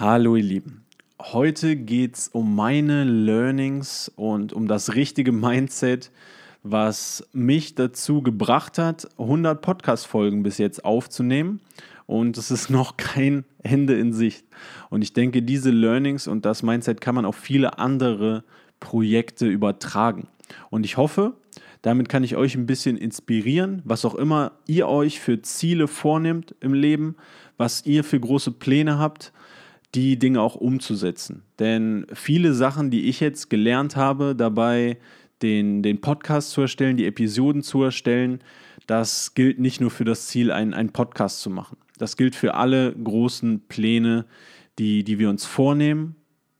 Hallo 0.00 0.36
ihr 0.36 0.44
Lieben. 0.44 0.84
Heute 1.20 1.74
geht 1.74 2.14
es 2.14 2.28
um 2.28 2.54
meine 2.54 3.02
Learnings 3.02 4.08
und 4.14 4.52
um 4.52 4.68
das 4.68 4.94
richtige 4.94 5.32
Mindset, 5.32 6.12
was 6.62 7.28
mich 7.32 7.74
dazu 7.74 8.22
gebracht 8.22 8.78
hat, 8.78 9.08
100 9.18 9.60
Podcast-Folgen 9.60 10.44
bis 10.44 10.58
jetzt 10.58 10.84
aufzunehmen. 10.84 11.58
Und 12.06 12.38
es 12.38 12.52
ist 12.52 12.70
noch 12.70 12.96
kein 12.96 13.44
Ende 13.64 13.98
in 13.98 14.12
Sicht. 14.12 14.44
Und 14.88 15.02
ich 15.02 15.14
denke, 15.14 15.42
diese 15.42 15.70
Learnings 15.70 16.28
und 16.28 16.44
das 16.44 16.62
Mindset 16.62 17.00
kann 17.00 17.16
man 17.16 17.24
auf 17.24 17.34
viele 17.34 17.80
andere 17.80 18.44
Projekte 18.78 19.48
übertragen. 19.48 20.28
Und 20.70 20.84
ich 20.84 20.96
hoffe, 20.96 21.32
damit 21.82 22.08
kann 22.08 22.22
ich 22.22 22.36
euch 22.36 22.54
ein 22.54 22.66
bisschen 22.66 22.96
inspirieren, 22.96 23.82
was 23.84 24.04
auch 24.04 24.14
immer 24.14 24.52
ihr 24.68 24.86
euch 24.86 25.18
für 25.18 25.42
Ziele 25.42 25.88
vornehmt 25.88 26.54
im 26.60 26.72
Leben, 26.72 27.16
was 27.56 27.84
ihr 27.84 28.04
für 28.04 28.20
große 28.20 28.52
Pläne 28.52 29.00
habt 29.00 29.32
die 29.94 30.18
Dinge 30.18 30.40
auch 30.40 30.54
umzusetzen. 30.54 31.42
Denn 31.58 32.06
viele 32.12 32.52
Sachen, 32.52 32.90
die 32.90 33.08
ich 33.08 33.20
jetzt 33.20 33.48
gelernt 33.48 33.96
habe, 33.96 34.34
dabei 34.36 34.98
den, 35.42 35.82
den 35.82 36.00
Podcast 36.00 36.50
zu 36.50 36.62
erstellen, 36.62 36.96
die 36.96 37.06
Episoden 37.06 37.62
zu 37.62 37.82
erstellen, 37.82 38.40
das 38.86 39.34
gilt 39.34 39.58
nicht 39.58 39.80
nur 39.80 39.90
für 39.90 40.04
das 40.04 40.26
Ziel, 40.26 40.50
einen, 40.50 40.74
einen 40.74 40.90
Podcast 40.90 41.40
zu 41.40 41.50
machen. 41.50 41.76
Das 41.98 42.16
gilt 42.16 42.34
für 42.34 42.54
alle 42.54 42.94
großen 42.94 43.66
Pläne, 43.68 44.26
die, 44.78 45.04
die 45.04 45.18
wir 45.18 45.28
uns 45.30 45.44
vornehmen 45.44 46.16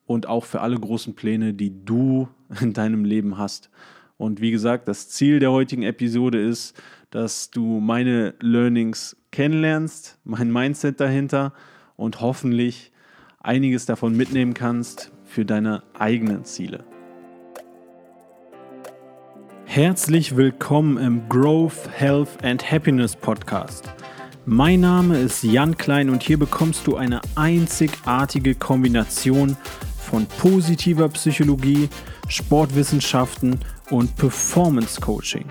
und 0.06 0.26
auch 0.26 0.44
für 0.44 0.60
alle 0.60 0.78
großen 0.78 1.14
Pläne, 1.14 1.54
die 1.54 1.84
du 1.84 2.28
in 2.60 2.72
deinem 2.72 3.04
Leben 3.04 3.38
hast. 3.38 3.70
Und 4.16 4.40
wie 4.40 4.50
gesagt, 4.50 4.88
das 4.88 5.08
Ziel 5.08 5.38
der 5.38 5.52
heutigen 5.52 5.82
Episode 5.84 6.40
ist, 6.40 6.80
dass 7.10 7.50
du 7.50 7.80
meine 7.80 8.34
Learnings 8.40 9.16
kennenlernst, 9.30 10.18
mein 10.24 10.52
Mindset 10.52 11.00
dahinter 11.00 11.52
und 11.96 12.20
hoffentlich 12.20 12.92
einiges 13.40 13.86
davon 13.86 14.16
mitnehmen 14.16 14.54
kannst 14.54 15.12
für 15.24 15.44
deine 15.44 15.82
eigenen 15.96 16.44
Ziele. 16.44 16.84
Herzlich 19.64 20.36
willkommen 20.36 20.96
im 20.96 21.28
Growth, 21.28 21.88
Health 21.92 22.42
and 22.42 22.68
Happiness 22.70 23.14
Podcast. 23.14 23.88
Mein 24.44 24.80
Name 24.80 25.18
ist 25.18 25.44
Jan 25.44 25.76
Klein 25.76 26.10
und 26.10 26.22
hier 26.22 26.38
bekommst 26.38 26.86
du 26.86 26.96
eine 26.96 27.20
einzigartige 27.36 28.54
Kombination 28.54 29.56
von 29.98 30.26
positiver 30.26 31.08
Psychologie, 31.10 31.88
Sportwissenschaften 32.28 33.60
und 33.90 34.16
Performance 34.16 35.00
Coaching. 35.00 35.44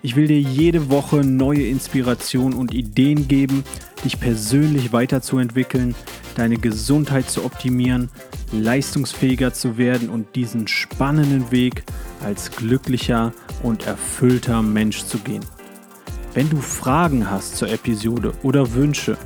Ich 0.00 0.16
will 0.16 0.28
dir 0.28 0.40
jede 0.40 0.90
Woche 0.90 1.16
neue 1.18 1.66
Inspiration 1.66 2.54
und 2.54 2.72
Ideen 2.72 3.28
geben, 3.28 3.64
dich 4.04 4.18
persönlich 4.18 4.92
weiterzuentwickeln, 4.92 5.94
deine 6.38 6.56
Gesundheit 6.56 7.28
zu 7.28 7.44
optimieren, 7.44 8.08
leistungsfähiger 8.52 9.52
zu 9.52 9.76
werden 9.76 10.08
und 10.08 10.36
diesen 10.36 10.68
spannenden 10.68 11.50
Weg 11.50 11.82
als 12.24 12.50
glücklicher 12.50 13.32
und 13.62 13.86
erfüllter 13.86 14.62
Mensch 14.62 15.04
zu 15.04 15.18
gehen. 15.18 15.44
Wenn 16.34 16.50
du 16.50 16.58
Fragen 16.58 17.30
hast 17.30 17.56
zur 17.56 17.70
Episode 17.70 18.32
oder 18.42 18.74
Wünsche, 18.74 19.16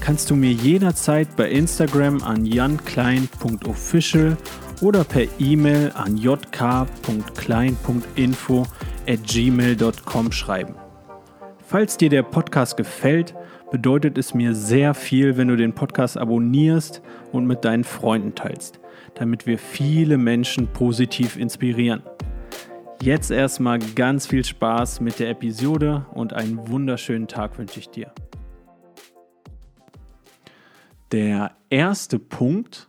kannst 0.00 0.30
du 0.30 0.36
mir 0.36 0.52
jederzeit 0.52 1.34
bei 1.36 1.50
Instagram 1.50 2.22
an 2.22 2.46
janklein.official 2.46 4.36
oder 4.80 5.04
per 5.04 5.26
E-Mail 5.38 5.92
an 5.94 6.16
jk.klein.info 6.16 8.66
at 9.06 9.22
gmail.com 9.24 10.32
schreiben. 10.32 10.74
Falls 11.66 11.96
dir 11.96 12.08
der 12.08 12.22
Podcast 12.22 12.76
gefällt, 12.76 13.34
bedeutet 13.70 14.18
es 14.18 14.34
mir 14.34 14.54
sehr 14.54 14.94
viel, 14.94 15.36
wenn 15.36 15.48
du 15.48 15.56
den 15.56 15.74
Podcast 15.74 16.18
abonnierst 16.18 17.02
und 17.32 17.46
mit 17.46 17.64
deinen 17.64 17.84
Freunden 17.84 18.34
teilst, 18.34 18.80
damit 19.14 19.46
wir 19.46 19.58
viele 19.58 20.18
Menschen 20.18 20.68
positiv 20.68 21.36
inspirieren. 21.36 22.02
Jetzt 23.02 23.30
erstmal 23.30 23.78
ganz 23.78 24.26
viel 24.26 24.44
Spaß 24.44 25.00
mit 25.00 25.18
der 25.18 25.30
Episode 25.30 26.04
und 26.12 26.32
einen 26.32 26.68
wunderschönen 26.68 27.28
Tag 27.28 27.58
wünsche 27.58 27.80
ich 27.80 27.88
dir. 27.88 28.12
Der 31.12 31.52
erste 31.70 32.18
Punkt 32.18 32.88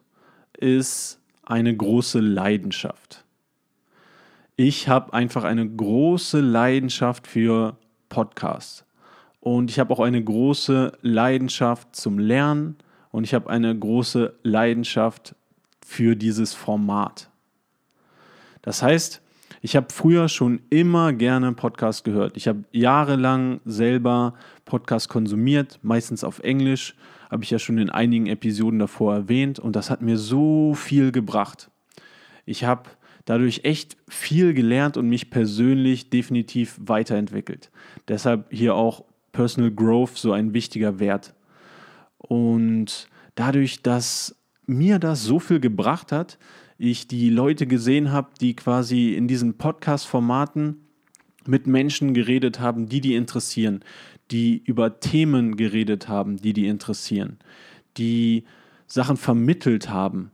ist 0.58 1.22
eine 1.44 1.76
große 1.76 2.20
Leidenschaft. 2.20 3.26
Ich 4.58 4.88
habe 4.88 5.14
einfach 5.14 5.44
eine 5.44 5.68
große 5.68 6.40
Leidenschaft 6.40 7.26
für 7.26 7.78
Podcasts. 8.10 8.86
Und 9.42 9.72
ich 9.72 9.80
habe 9.80 9.92
auch 9.94 10.00
eine 10.00 10.24
große 10.24 10.94
Leidenschaft 11.02 11.96
zum 11.96 12.20
Lernen 12.20 12.76
und 13.12 13.24
ich 13.24 13.34
habe 13.34 13.50
eine 13.50 13.78
große 13.78 14.36
Leidenschaft 14.44 15.36
für 15.86 16.16
dieses 16.16 16.54
Format. 16.54 17.30
Das 18.62 18.84
heißt, 18.84 19.22
ich 19.64 19.76
habe 19.76 19.88
früher 19.92 20.30
schon 20.30 20.62
immer 20.70 21.12
gerne 21.12 21.52
Podcasts 21.54 22.04
gehört. 22.04 22.38
Ich 22.38 22.48
habe 22.48 22.64
jahrelang 22.72 23.62
selber 23.66 24.36
Podcasts 24.66 25.10
konsumiert, 25.10 25.80
meistens 25.82 26.24
auf 26.24 26.40
Englisch, 26.40 26.96
habe 27.32 27.44
ich 27.44 27.50
ja 27.50 27.60
schon 27.60 27.80
in 27.80 27.90
einigen 27.90 28.28
Episoden 28.28 28.80
davor 28.80 29.16
erwähnt 29.16 29.58
und 29.58 29.76
das 29.76 29.90
hat 29.90 30.02
mir 30.02 30.18
so 30.18 30.76
viel 30.76 31.12
gebracht. 31.12 31.72
Ich 32.46 32.64
habe 32.64 32.90
dadurch 33.26 33.62
echt 33.64 33.98
viel 34.08 34.54
gelernt 34.54 34.98
und 34.98 35.10
mich 35.10 35.30
persönlich 35.30 36.10
definitiv 36.10 36.80
weiterentwickelt. 36.80 37.72
Deshalb 38.08 38.52
hier 38.52 38.76
auch 38.76 39.06
Personal 39.32 39.72
Growth 39.72 40.18
so 40.18 40.32
ein 40.32 40.54
wichtiger 40.54 41.00
Wert. 41.00 41.34
Und 42.18 43.08
dadurch, 43.36 43.82
dass 43.82 44.36
mir 44.66 45.00
das 45.00 45.24
so 45.24 45.40
viel 45.40 45.60
gebracht 45.60 46.12
hat, 46.12 46.38
ich 46.78 47.08
die 47.08 47.30
Leute 47.30 47.68
gesehen 47.68 48.12
habe, 48.12 48.30
die 48.40 48.56
quasi 48.56 49.14
in 49.14 49.28
diesen 49.28 49.58
Podcast-Formaten 49.58 50.88
mit 51.46 51.68
Menschen 51.68 52.14
geredet 52.14 52.60
haben, 52.60 52.88
die 52.88 53.02
die 53.02 53.16
interessieren, 53.16 53.84
die 54.32 54.64
über 54.66 55.00
Themen 55.00 55.58
geredet 55.58 56.08
haben, 56.08 56.38
die 56.38 56.54
die 56.54 56.68
interessieren, 56.68 57.38
die 57.98 58.46
Sachen 58.88 59.18
vermittelt 59.18 59.90
haben, 59.90 60.32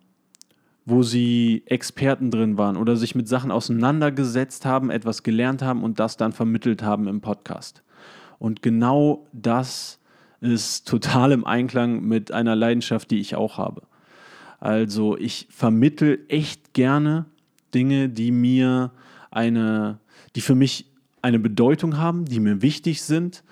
wo 0.85 1.03
sie 1.03 1.63
Experten 1.65 2.31
drin 2.31 2.57
waren 2.57 2.77
oder 2.77 2.95
sich 2.95 3.13
mit 3.13 3.27
Sachen 3.27 3.51
auseinandergesetzt 3.51 4.65
haben, 4.65 4.89
etwas 4.89 5.23
gelernt 5.23 5.61
haben 5.61 5.83
und 5.83 5.99
das 5.99 6.17
dann 6.17 6.31
vermittelt 6.31 6.81
haben 6.81 7.07
im 7.07 7.21
Podcast. 7.21 7.83
Und 8.39 8.61
genau 8.61 9.27
das 9.33 9.99
ist 10.41 10.87
total 10.87 11.31
im 11.31 11.45
Einklang 11.45 12.03
mit 12.03 12.31
einer 12.31 12.55
Leidenschaft, 12.55 13.11
die 13.11 13.19
ich 13.19 13.35
auch 13.35 13.57
habe. 13.57 13.83
Also 14.59 15.17
ich 15.17 15.47
vermittel 15.49 16.25
echt 16.29 16.73
gerne 16.73 17.25
Dinge, 17.73 18.09
die 18.09 18.31
mir 18.31 18.91
eine, 19.31 19.99
die 20.35 20.41
für 20.41 20.55
mich 20.55 20.85
eine 21.21 21.39
Bedeutung 21.39 21.97
haben, 21.97 22.25
die 22.25 22.39
mir 22.39 22.61
wichtig 22.61 23.01
sind, 23.01 23.43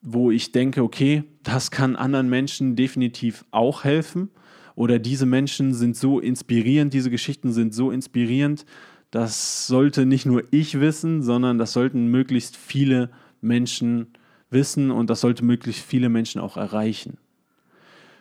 wo 0.00 0.30
ich 0.30 0.52
denke, 0.52 0.82
okay, 0.82 1.24
das 1.42 1.70
kann 1.70 1.96
anderen 1.96 2.28
Menschen 2.28 2.76
definitiv 2.76 3.44
auch 3.50 3.84
helfen 3.84 4.30
oder 4.74 4.98
diese 4.98 5.26
Menschen 5.26 5.74
sind 5.74 5.96
so 5.96 6.18
inspirierend, 6.18 6.92
diese 6.92 7.10
Geschichten 7.10 7.52
sind 7.52 7.74
so 7.74 7.90
inspirierend, 7.90 8.64
das 9.10 9.66
sollte 9.66 10.06
nicht 10.06 10.26
nur 10.26 10.44
ich 10.50 10.80
wissen, 10.80 11.22
sondern 11.22 11.58
das 11.58 11.72
sollten 11.72 12.06
möglichst 12.06 12.56
viele 12.56 13.10
Menschen 13.42 14.14
wissen 14.50 14.90
und 14.90 15.10
das 15.10 15.20
sollte 15.20 15.44
möglichst 15.44 15.84
viele 15.84 16.08
Menschen 16.08 16.40
auch 16.40 16.56
erreichen. 16.56 17.18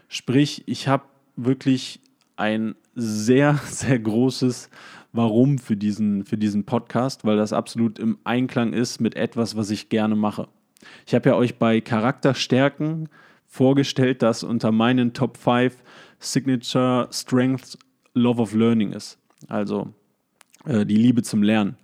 Sprich, 0.08 0.64
ich 0.66 0.88
habe 0.88 1.06
wirklich 1.36 2.02
ein 2.36 2.76
sehr, 2.96 3.59
sehr 3.66 4.00
großes 4.00 4.70
Warum 5.14 5.58
für 5.58 5.76
diesen, 5.76 6.24
für 6.24 6.38
diesen 6.38 6.66
Podcast, 6.66 7.26
weil 7.26 7.36
das 7.36 7.52
absolut 7.52 8.00
im 8.00 8.18
Einklang 8.24 8.72
ist 8.72 9.02
mit 9.02 9.16
etwas, 9.16 9.58
was 9.58 9.70
ich 9.70 9.90
gerne 9.90 10.16
mache. 10.16 10.48
Ich 11.06 11.14
habe 11.14 11.30
ja 11.30 11.36
euch 11.36 11.58
bei 11.58 11.82
Charakterstärken 11.82 13.09
vorgestellt, 13.46 14.22
dass 14.22 14.44
unter 14.44 14.72
meinen 14.72 15.14
Top 15.14 15.36
5 15.36 15.76
Signature 16.20 17.09
Strengths 17.12 17.78
Love 18.14 18.41
of 18.41 18.53
Learning 18.53 18.94
ist. 18.94 19.18
Also 19.50 19.94
äh, 20.66 20.85
die 20.85 20.96
Liebe 20.96 21.23
zum 21.23 21.44
Lernen. 21.44 21.76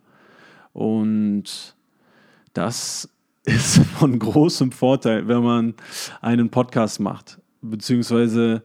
Und 0.71 1.75
das 2.53 3.09
ist 3.47 3.77
von 3.97 4.19
großem 4.19 4.71
Vorteil, 4.71 5.27
wenn 5.27 5.43
man 5.43 5.73
einen 6.21 6.49
Podcast 6.49 6.99
macht. 6.99 7.39
Beziehungsweise 7.61 8.61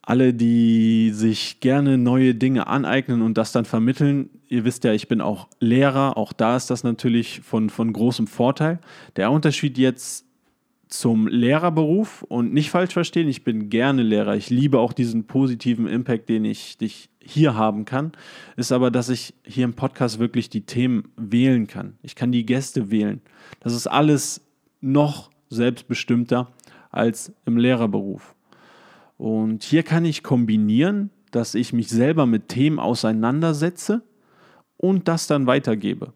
alle, 0.00 0.34
die 0.34 1.10
sich 1.10 1.60
gerne 1.60 1.98
neue 1.98 2.34
Dinge 2.34 2.66
aneignen 2.66 3.22
und 3.22 3.38
das 3.38 3.52
dann 3.52 3.64
vermitteln. 3.64 4.30
Ihr 4.48 4.64
wisst 4.64 4.84
ja, 4.84 4.92
ich 4.92 5.08
bin 5.08 5.20
auch 5.20 5.48
Lehrer, 5.60 6.16
auch 6.16 6.32
da 6.32 6.56
ist 6.56 6.70
das 6.70 6.82
natürlich 6.82 7.40
von, 7.40 7.70
von 7.70 7.92
großem 7.92 8.26
Vorteil. 8.26 8.80
Der 9.16 9.30
Unterschied 9.30 9.78
jetzt 9.78 10.26
zum 10.88 11.26
Lehrerberuf 11.26 12.22
und 12.22 12.52
nicht 12.52 12.70
falsch 12.70 12.92
verstehen, 12.92 13.28
ich 13.28 13.44
bin 13.44 13.70
gerne 13.70 14.02
Lehrer. 14.02 14.36
Ich 14.36 14.50
liebe 14.50 14.78
auch 14.78 14.92
diesen 14.92 15.24
positiven 15.26 15.86
Impact, 15.86 16.28
den 16.28 16.44
ich, 16.44 16.78
den 16.78 16.86
ich 16.86 17.08
hier 17.24 17.54
haben 17.54 17.84
kann, 17.84 18.12
ist 18.56 18.72
aber, 18.72 18.90
dass 18.90 19.08
ich 19.08 19.34
hier 19.44 19.64
im 19.64 19.74
Podcast 19.74 20.18
wirklich 20.18 20.50
die 20.50 20.66
Themen 20.66 21.12
wählen 21.16 21.66
kann. 21.66 21.96
Ich 22.02 22.14
kann 22.14 22.32
die 22.32 22.46
Gäste 22.46 22.90
wählen. 22.90 23.20
Das 23.60 23.74
ist 23.74 23.86
alles 23.86 24.42
noch 24.80 25.30
selbstbestimmter 25.48 26.48
als 26.90 27.32
im 27.46 27.56
Lehrerberuf. 27.56 28.34
Und 29.16 29.62
hier 29.62 29.82
kann 29.82 30.04
ich 30.04 30.22
kombinieren, 30.22 31.10
dass 31.30 31.54
ich 31.54 31.72
mich 31.72 31.88
selber 31.88 32.26
mit 32.26 32.48
Themen 32.48 32.78
auseinandersetze 32.78 34.02
und 34.76 35.08
das 35.08 35.26
dann 35.26 35.46
weitergebe. 35.46 36.12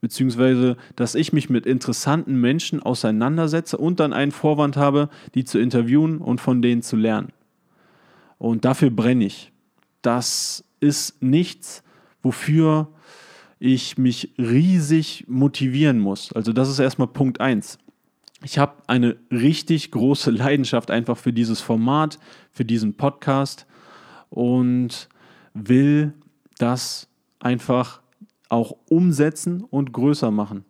Beziehungsweise, 0.00 0.76
dass 0.96 1.14
ich 1.14 1.32
mich 1.32 1.48
mit 1.48 1.64
interessanten 1.64 2.38
Menschen 2.38 2.82
auseinandersetze 2.82 3.78
und 3.78 4.00
dann 4.00 4.12
einen 4.12 4.32
Vorwand 4.32 4.76
habe, 4.76 5.08
die 5.34 5.44
zu 5.44 5.58
interviewen 5.58 6.18
und 6.18 6.40
von 6.42 6.60
denen 6.60 6.82
zu 6.82 6.96
lernen. 6.96 7.32
Und 8.36 8.66
dafür 8.66 8.90
brenne 8.90 9.24
ich. 9.24 9.53
Das 10.04 10.64
ist 10.80 11.22
nichts, 11.22 11.82
wofür 12.22 12.88
ich 13.58 13.96
mich 13.96 14.34
riesig 14.36 15.24
motivieren 15.28 15.98
muss. 15.98 16.30
Also 16.34 16.52
das 16.52 16.68
ist 16.68 16.78
erstmal 16.78 17.08
Punkt 17.08 17.40
1. 17.40 17.78
Ich 18.42 18.58
habe 18.58 18.74
eine 18.86 19.16
richtig 19.30 19.90
große 19.92 20.30
Leidenschaft 20.30 20.90
einfach 20.90 21.16
für 21.16 21.32
dieses 21.32 21.62
Format, 21.62 22.18
für 22.50 22.66
diesen 22.66 22.98
Podcast 22.98 23.66
und 24.28 25.08
will 25.54 26.12
das 26.58 27.08
einfach 27.40 28.02
auch 28.50 28.76
umsetzen 28.90 29.62
und 29.62 29.94
größer 29.94 30.30
machen. 30.30 30.66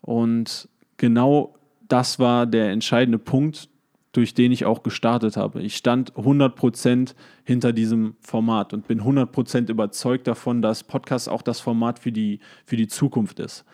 Und 0.00 0.68
genau 0.96 1.54
das 1.86 2.18
war 2.18 2.46
der 2.46 2.72
entscheidende 2.72 3.20
Punkt, 3.20 3.68
durch 4.12 4.34
den 4.34 4.52
ich 4.52 4.66
auch 4.66 4.82
gestartet 4.82 5.36
habe. 5.36 5.62
Ich 5.62 5.76
stand 5.76 6.12
100% 6.14 7.14
hinter 7.44 7.72
diesem 7.72 8.14
Format 8.20 8.74
und 8.74 8.86
bin 8.86 9.00
100% 9.00 9.70
überzeugt 9.70 10.26
davon, 10.26 10.60
dass 10.60 10.84
Podcast 10.84 11.28
auch 11.28 11.42
das 11.42 11.60
Format 11.60 11.98
für 11.98 12.12
die, 12.12 12.40
für 12.66 12.76
die 12.76 12.88
Zukunft 12.88 13.40
ist. 13.40 13.64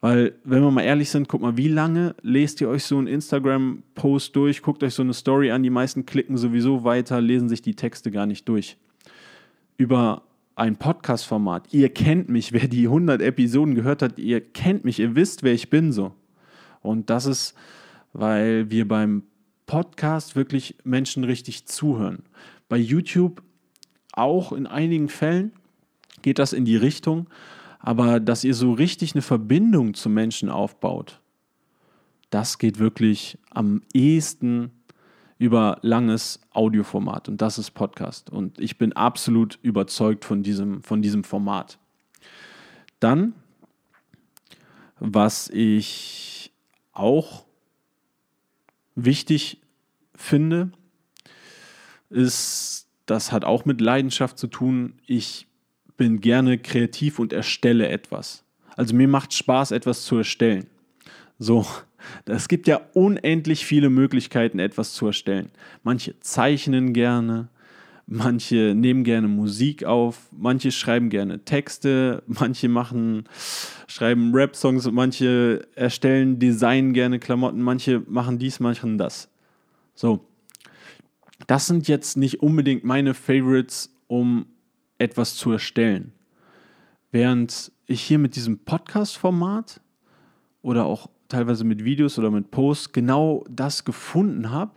Weil, 0.00 0.34
wenn 0.44 0.62
wir 0.62 0.70
mal 0.70 0.82
ehrlich 0.82 1.08
sind, 1.08 1.28
guck 1.28 1.40
mal, 1.40 1.56
wie 1.56 1.68
lange 1.68 2.14
lest 2.22 2.60
ihr 2.60 2.68
euch 2.68 2.84
so 2.84 2.98
einen 2.98 3.06
Instagram-Post 3.06 4.36
durch, 4.36 4.60
guckt 4.60 4.82
euch 4.82 4.94
so 4.94 5.02
eine 5.02 5.14
Story 5.14 5.50
an, 5.50 5.62
die 5.62 5.70
meisten 5.70 6.04
klicken 6.04 6.36
sowieso 6.36 6.84
weiter, 6.84 7.20
lesen 7.20 7.48
sich 7.48 7.62
die 7.62 7.74
Texte 7.74 8.10
gar 8.10 8.26
nicht 8.26 8.48
durch. 8.48 8.76
Über 9.78 10.22
ein 10.54 10.76
Podcast-Format, 10.76 11.72
ihr 11.72 11.88
kennt 11.90 12.28
mich, 12.28 12.52
wer 12.52 12.66
die 12.66 12.86
100 12.86 13.22
Episoden 13.22 13.74
gehört 13.74 14.02
hat, 14.02 14.18
ihr 14.18 14.40
kennt 14.40 14.84
mich, 14.84 14.98
ihr 14.98 15.14
wisst, 15.14 15.42
wer 15.42 15.52
ich 15.52 15.70
bin 15.70 15.92
so. 15.92 16.12
Und 16.82 17.08
das 17.08 17.26
ist, 17.26 17.54
weil 18.12 18.70
wir 18.70 18.86
beim 18.86 19.22
Podcast 19.66 20.36
wirklich 20.36 20.76
Menschen 20.84 21.24
richtig 21.24 21.66
zuhören. 21.66 22.22
Bei 22.68 22.76
YouTube 22.76 23.42
auch 24.12 24.52
in 24.52 24.66
einigen 24.66 25.08
Fällen 25.08 25.52
geht 26.22 26.38
das 26.38 26.52
in 26.52 26.64
die 26.64 26.76
Richtung, 26.76 27.28
aber 27.78 28.18
dass 28.18 28.44
ihr 28.44 28.54
so 28.54 28.72
richtig 28.72 29.14
eine 29.14 29.22
Verbindung 29.22 29.94
zu 29.94 30.08
Menschen 30.08 30.48
aufbaut, 30.48 31.20
das 32.30 32.58
geht 32.58 32.78
wirklich 32.78 33.38
am 33.50 33.82
ehesten 33.92 34.70
über 35.38 35.78
langes 35.82 36.40
Audioformat 36.52 37.28
und 37.28 37.42
das 37.42 37.58
ist 37.58 37.72
Podcast. 37.72 38.30
Und 38.30 38.58
ich 38.58 38.78
bin 38.78 38.94
absolut 38.94 39.58
überzeugt 39.62 40.24
von 40.24 40.42
diesem, 40.42 40.82
von 40.82 41.02
diesem 41.02 41.24
Format. 41.24 41.78
Dann, 43.00 43.34
was 44.98 45.48
ich 45.50 46.52
auch 46.92 47.45
wichtig 48.96 49.60
finde, 50.14 50.72
ist, 52.10 52.88
das 53.06 53.30
hat 53.30 53.44
auch 53.44 53.64
mit 53.64 53.80
Leidenschaft 53.80 54.38
zu 54.38 54.48
tun. 54.48 54.94
Ich 55.06 55.46
bin 55.96 56.20
gerne 56.20 56.58
kreativ 56.58 57.18
und 57.18 57.32
erstelle 57.32 57.88
etwas. 57.88 58.44
Also 58.76 58.94
mir 58.94 59.08
macht 59.08 59.32
Spaß, 59.32 59.70
etwas 59.70 60.04
zu 60.04 60.16
erstellen. 60.18 60.66
So, 61.38 61.66
es 62.24 62.48
gibt 62.48 62.66
ja 62.66 62.80
unendlich 62.94 63.64
viele 63.64 63.90
Möglichkeiten, 63.90 64.58
etwas 64.58 64.92
zu 64.92 65.06
erstellen. 65.06 65.50
Manche 65.82 66.18
zeichnen 66.20 66.92
gerne, 66.92 67.48
manche 68.06 68.74
nehmen 68.74 69.04
gerne 69.04 69.28
Musik 69.28 69.84
auf, 69.84 70.28
manche 70.30 70.70
schreiben 70.70 71.10
gerne 71.10 71.44
Texte, 71.44 72.22
manche 72.26 72.68
machen, 72.68 73.24
schreiben 73.88 74.32
Rap-Songs, 74.34 74.90
manche 74.92 75.66
erstellen, 75.74 76.38
designen 76.38 76.92
gerne 76.92 77.18
Klamotten, 77.18 77.60
manche 77.60 78.02
machen 78.06 78.38
dies, 78.38 78.60
manche 78.60 78.96
das. 78.96 79.28
So, 79.94 80.26
das 81.46 81.66
sind 81.66 81.88
jetzt 81.88 82.16
nicht 82.16 82.42
unbedingt 82.42 82.84
meine 82.84 83.14
Favorites, 83.14 83.92
um 84.06 84.46
etwas 84.98 85.34
zu 85.34 85.50
erstellen. 85.50 86.12
Während 87.10 87.72
ich 87.86 88.02
hier 88.02 88.18
mit 88.18 88.36
diesem 88.36 88.58
Podcast-Format 88.58 89.80
oder 90.62 90.84
auch 90.84 91.08
teilweise 91.28 91.64
mit 91.64 91.84
Videos 91.84 92.18
oder 92.18 92.30
mit 92.30 92.50
Posts 92.50 92.92
genau 92.92 93.44
das 93.50 93.84
gefunden 93.84 94.50
habe, 94.50 94.72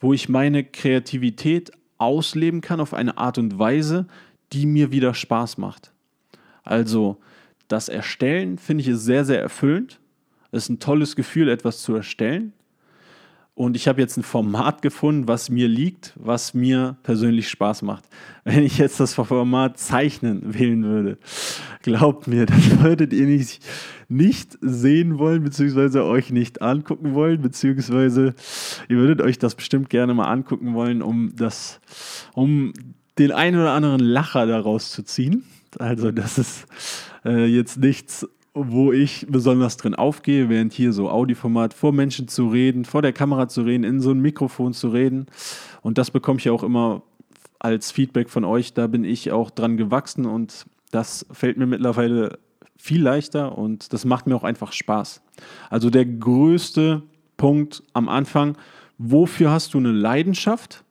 wo 0.00 0.12
ich 0.12 0.28
meine 0.28 0.64
Kreativität 0.64 1.72
ausleben 2.04 2.60
kann 2.60 2.80
auf 2.80 2.94
eine 2.94 3.18
Art 3.18 3.38
und 3.38 3.58
Weise, 3.58 4.06
die 4.52 4.66
mir 4.66 4.92
wieder 4.92 5.14
Spaß 5.14 5.58
macht. 5.58 5.92
Also 6.62 7.18
das 7.68 7.88
Erstellen 7.88 8.58
finde 8.58 8.82
ich 8.82 8.96
sehr, 8.96 9.24
sehr 9.24 9.40
erfüllend. 9.40 10.00
Es 10.52 10.64
ist 10.64 10.68
ein 10.68 10.78
tolles 10.78 11.16
Gefühl, 11.16 11.48
etwas 11.48 11.82
zu 11.82 11.94
erstellen. 11.94 12.52
Und 13.56 13.76
ich 13.76 13.86
habe 13.86 14.00
jetzt 14.00 14.16
ein 14.16 14.24
Format 14.24 14.82
gefunden, 14.82 15.28
was 15.28 15.48
mir 15.48 15.68
liegt, 15.68 16.12
was 16.16 16.54
mir 16.54 16.96
persönlich 17.04 17.48
Spaß 17.48 17.82
macht. 17.82 18.02
Wenn 18.42 18.64
ich 18.64 18.78
jetzt 18.78 18.98
das 18.98 19.14
Format 19.14 19.78
Zeichnen 19.78 20.54
wählen 20.58 20.82
würde, 20.82 21.18
glaubt 21.82 22.26
mir, 22.26 22.46
das 22.46 22.80
würdet 22.82 23.12
ihr 23.12 23.26
nicht, 23.26 23.64
nicht 24.08 24.58
sehen 24.60 25.18
wollen, 25.18 25.44
beziehungsweise 25.44 26.04
euch 26.04 26.30
nicht 26.30 26.62
angucken 26.62 27.14
wollen, 27.14 27.42
beziehungsweise 27.42 28.34
ihr 28.88 28.96
würdet 28.96 29.22
euch 29.22 29.38
das 29.38 29.54
bestimmt 29.54 29.88
gerne 29.88 30.14
mal 30.14 30.30
angucken 30.30 30.74
wollen, 30.74 31.00
um 31.00 31.36
das, 31.36 31.80
um 32.32 32.72
den 33.20 33.30
einen 33.30 33.60
oder 33.60 33.70
anderen 33.70 34.00
Lacher 34.00 34.46
daraus 34.46 34.90
zu 34.90 35.04
ziehen. 35.04 35.44
Also 35.78 36.10
das 36.10 36.38
ist 36.38 36.66
äh, 37.24 37.46
jetzt 37.46 37.78
nichts 37.78 38.26
wo 38.54 38.92
ich 38.92 39.26
besonders 39.28 39.76
drin 39.76 39.96
aufgehe, 39.96 40.48
während 40.48 40.72
hier 40.72 40.92
so 40.92 41.10
Audioformat 41.10 41.74
vor 41.74 41.92
Menschen 41.92 42.28
zu 42.28 42.48
reden, 42.48 42.84
vor 42.84 43.02
der 43.02 43.12
Kamera 43.12 43.48
zu 43.48 43.62
reden, 43.62 43.82
in 43.82 44.00
so 44.00 44.12
ein 44.12 44.20
Mikrofon 44.20 44.72
zu 44.72 44.88
reden. 44.88 45.26
Und 45.82 45.98
das 45.98 46.12
bekomme 46.12 46.38
ich 46.38 46.48
auch 46.50 46.62
immer 46.62 47.02
als 47.58 47.90
Feedback 47.90 48.30
von 48.30 48.44
euch. 48.44 48.72
Da 48.72 48.86
bin 48.86 49.04
ich 49.04 49.32
auch 49.32 49.50
dran 49.50 49.76
gewachsen 49.76 50.24
und 50.24 50.66
das 50.92 51.26
fällt 51.32 51.56
mir 51.56 51.66
mittlerweile 51.66 52.38
viel 52.76 53.02
leichter 53.02 53.58
und 53.58 53.92
das 53.92 54.04
macht 54.04 54.26
mir 54.26 54.36
auch 54.36 54.44
einfach 54.44 54.72
Spaß. 54.72 55.22
Also 55.70 55.90
der 55.90 56.06
größte 56.06 57.02
Punkt 57.36 57.82
am 57.92 58.08
Anfang, 58.08 58.56
wofür 58.98 59.50
hast 59.50 59.74
du 59.74 59.78
eine 59.78 59.90
Leidenschaft? 59.90 60.84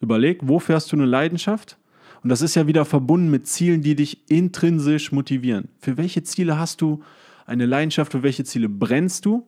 Überleg, 0.00 0.40
wofür 0.42 0.76
hast 0.76 0.92
du 0.92 0.96
eine 0.96 1.06
Leidenschaft? 1.06 1.78
Und 2.22 2.28
das 2.28 2.42
ist 2.42 2.54
ja 2.54 2.66
wieder 2.66 2.84
verbunden 2.84 3.30
mit 3.30 3.46
Zielen, 3.46 3.82
die 3.82 3.96
dich 3.96 4.30
intrinsisch 4.30 5.10
motivieren. 5.12 5.68
Für 5.78 5.96
welche 5.96 6.22
Ziele 6.22 6.58
hast 6.58 6.80
du 6.80 7.02
eine 7.46 7.66
Leidenschaft? 7.66 8.12
Für 8.12 8.22
welche 8.22 8.44
Ziele 8.44 8.68
brennst 8.68 9.26
du? 9.26 9.46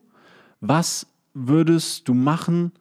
Was 0.59 1.07
würdest 1.33 2.07
du 2.07 2.13
machen, 2.13 2.71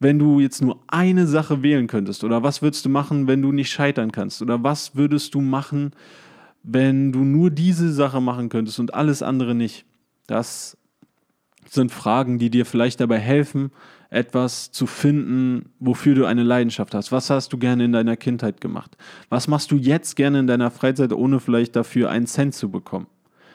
wenn 0.00 0.18
du 0.18 0.40
jetzt 0.40 0.60
nur 0.60 0.80
eine 0.88 1.26
Sache 1.26 1.62
wählen 1.62 1.86
könntest? 1.86 2.24
Oder 2.24 2.42
was 2.42 2.62
würdest 2.62 2.84
du 2.84 2.88
machen, 2.88 3.28
wenn 3.28 3.42
du 3.42 3.52
nicht 3.52 3.70
scheitern 3.70 4.10
kannst? 4.10 4.42
Oder 4.42 4.62
was 4.62 4.96
würdest 4.96 5.34
du 5.34 5.40
machen, 5.40 5.92
wenn 6.64 7.12
du 7.12 7.20
nur 7.20 7.50
diese 7.50 7.92
Sache 7.92 8.20
machen 8.20 8.48
könntest 8.48 8.80
und 8.80 8.94
alles 8.94 9.22
andere 9.22 9.54
nicht? 9.54 9.84
Das 10.26 10.76
sind 11.68 11.92
Fragen, 11.92 12.38
die 12.38 12.50
dir 12.50 12.66
vielleicht 12.66 13.00
dabei 13.00 13.18
helfen, 13.18 13.70
etwas 14.12 14.70
zu 14.70 14.86
finden, 14.86 15.70
wofür 15.80 16.14
du 16.14 16.26
eine 16.26 16.42
Leidenschaft 16.42 16.94
hast. 16.94 17.12
Was 17.12 17.30
hast 17.30 17.52
du 17.52 17.58
gerne 17.58 17.84
in 17.84 17.92
deiner 17.92 18.16
Kindheit 18.16 18.60
gemacht? 18.60 18.96
Was 19.30 19.48
machst 19.48 19.70
du 19.70 19.76
jetzt 19.76 20.16
gerne 20.16 20.40
in 20.40 20.46
deiner 20.46 20.70
Freizeit, 20.70 21.12
ohne 21.14 21.40
vielleicht 21.40 21.76
dafür 21.76 22.10
einen 22.10 22.26
Cent 22.26 22.54
zu 22.54 22.70
bekommen? 22.70 23.06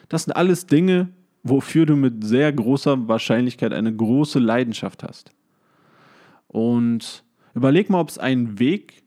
Das 0.10 0.24
sind 0.24 0.34
alles 0.34 0.66
Dinge, 0.66 1.10
wofür 1.44 1.86
du 1.86 1.96
mit 1.96 2.24
sehr 2.24 2.52
großer 2.52 3.08
Wahrscheinlichkeit 3.08 3.72
eine 3.72 3.96
große 3.96 4.40
Leidenschaft 4.40 5.04
hast. 5.04 5.32
Und 6.48 7.24
überleg 7.54 7.92
mal, 7.92 8.00
ob 8.00 8.10
es 8.10 8.18
einen 8.18 8.58
Weg 8.58 9.04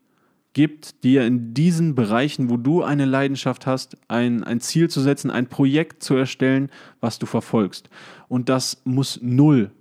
gibt, 0.53 1.03
dir 1.03 1.25
in 1.25 1.53
diesen 1.53 1.95
Bereichen, 1.95 2.49
wo 2.49 2.55
du 2.55 2.81
eine 2.81 3.05
Leidenschaft 3.05 3.67
hast, 3.67 3.97
ein, 4.07 4.45
ein 4.45 4.61
Ziel 4.61 4.89
zu 4.89 5.01
setzen, 5.01 5.29
ein 5.29 5.47
Projekt 5.47 6.01
zu 6.01 6.15
erstellen, 6.15 6.69
was 7.01 7.19
du 7.19 7.25
verfolgst. 7.25 7.89
Und 8.29 8.47
das 8.47 8.81
muss 8.85 9.19
null 9.21 9.71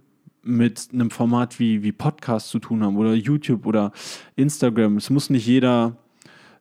mit 0.42 0.88
einem 0.92 1.10
Format 1.10 1.58
wie, 1.58 1.82
wie 1.82 1.92
Podcast 1.92 2.48
zu 2.48 2.58
tun 2.58 2.82
haben 2.82 2.96
oder 2.96 3.14
YouTube 3.14 3.66
oder 3.66 3.92
Instagram. 4.36 4.96
Es 4.96 5.10
muss 5.10 5.30
nicht 5.30 5.46
jeder 5.46 5.96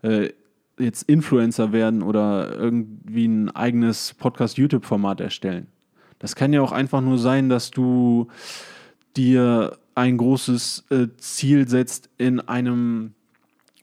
äh, 0.01 0.29
jetzt 0.77 1.03
Influencer 1.03 1.71
werden 1.71 2.01
oder 2.01 2.55
irgendwie 2.55 3.27
ein 3.27 3.49
eigenes 3.51 4.13
Podcast-YouTube-Format 4.13 5.21
erstellen. 5.21 5.67
Das 6.19 6.35
kann 6.35 6.53
ja 6.53 6.61
auch 6.61 6.71
einfach 6.71 7.01
nur 7.01 7.17
sein, 7.17 7.49
dass 7.49 7.71
du 7.71 8.27
dir 9.15 9.77
ein 9.95 10.17
großes 10.17 10.85
äh, 10.89 11.07
Ziel 11.17 11.67
setzt 11.67 12.09
in 12.17 12.39
einem, 12.39 13.13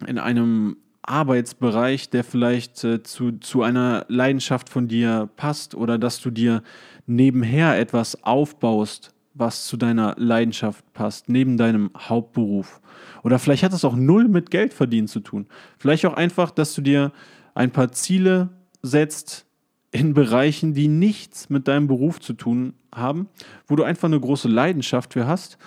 in 0.07 0.19
einem 0.19 0.77
Arbeitsbereich, 1.03 2.11
der 2.11 2.25
vielleicht 2.25 2.83
äh, 2.85 3.03
zu, 3.03 3.33
zu 3.33 3.63
einer 3.63 4.05
Leidenschaft 4.09 4.69
von 4.69 4.89
dir 4.89 5.29
passt 5.37 5.75
oder 5.75 5.99
dass 5.99 6.21
du 6.21 6.31
dir 6.31 6.63
nebenher 7.07 7.79
etwas 7.79 8.23
aufbaust, 8.25 9.13
was 9.39 9.67
zu 9.67 9.77
deiner 9.77 10.15
Leidenschaft 10.17 10.85
passt, 10.93 11.29
neben 11.29 11.57
deinem 11.57 11.91
Hauptberuf. 11.97 12.81
Oder 13.23 13.39
vielleicht 13.39 13.63
hat 13.63 13.73
es 13.73 13.85
auch 13.85 13.97
null 13.97 14.29
mit 14.29 14.51
Geld 14.51 14.73
verdienen 14.73 15.09
zu 15.09 15.21
tun. 15.21 15.47
Vielleicht 15.79 16.07
auch 16.07 16.15
einfach, 16.15 16.51
dass 16.51 16.75
du 16.75 16.81
dir 16.81 17.13
ein 17.55 17.71
paar 17.71 17.93
Ziele 17.93 18.51
setzt 18.83 19.47
in 19.91 20.15
Bereichen, 20.15 20.75
die 20.75 20.89
nichts 20.89 21.51
mit 21.51 21.69
deinem 21.69 21.87
Beruf 21.87 22.21
zu 22.21 22.33
tun 22.33 22.75
haben, 22.95 23.29
wo 23.67 23.77
du 23.77 23.83
einfach 23.83 24.09
eine 24.09 24.21
große 24.21 24.49
Leidenschaft 24.49 25.13
für 25.13 25.27
hast 25.27 25.59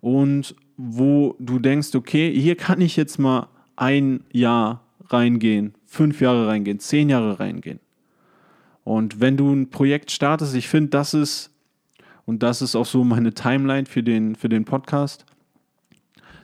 und 0.00 0.54
wo 0.76 1.36
du 1.38 1.58
denkst, 1.58 1.94
okay, 1.94 2.32
hier 2.38 2.56
kann 2.56 2.80
ich 2.80 2.96
jetzt 2.96 3.18
mal 3.18 3.48
ein 3.76 4.24
Jahr 4.32 4.84
reingehen, 5.08 5.74
fünf 5.86 6.20
Jahre 6.20 6.46
reingehen, 6.46 6.78
zehn 6.78 7.08
Jahre 7.08 7.40
reingehen. 7.40 7.80
Und 8.84 9.20
wenn 9.20 9.36
du 9.36 9.52
ein 9.52 9.70
Projekt 9.70 10.10
startest, 10.10 10.54
ich 10.54 10.68
finde, 10.68 10.90
das 10.90 11.14
ist, 11.14 11.53
und 12.26 12.42
das 12.42 12.62
ist 12.62 12.74
auch 12.74 12.86
so 12.86 13.04
meine 13.04 13.34
Timeline 13.34 13.86
für 13.86 14.02
den, 14.02 14.34
für 14.34 14.48
den 14.48 14.64
Podcast, 14.64 15.26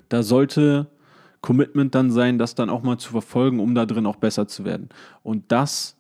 da 0.09 0.23
sollte 0.23 0.89
Commitment 1.41 1.95
dann 1.95 2.11
sein, 2.11 2.39
das 2.39 2.55
dann 2.55 2.69
auch 2.69 2.83
mal 2.83 2.99
zu 2.99 3.11
verfolgen, 3.11 3.61
um 3.61 3.75
da 3.75 3.87
drin 3.87 4.07
auch 4.07 4.17
besser 4.17 4.47
zu 4.47 4.65
werden. 4.65 4.91
Und 5.23 5.51
das 5.53 5.97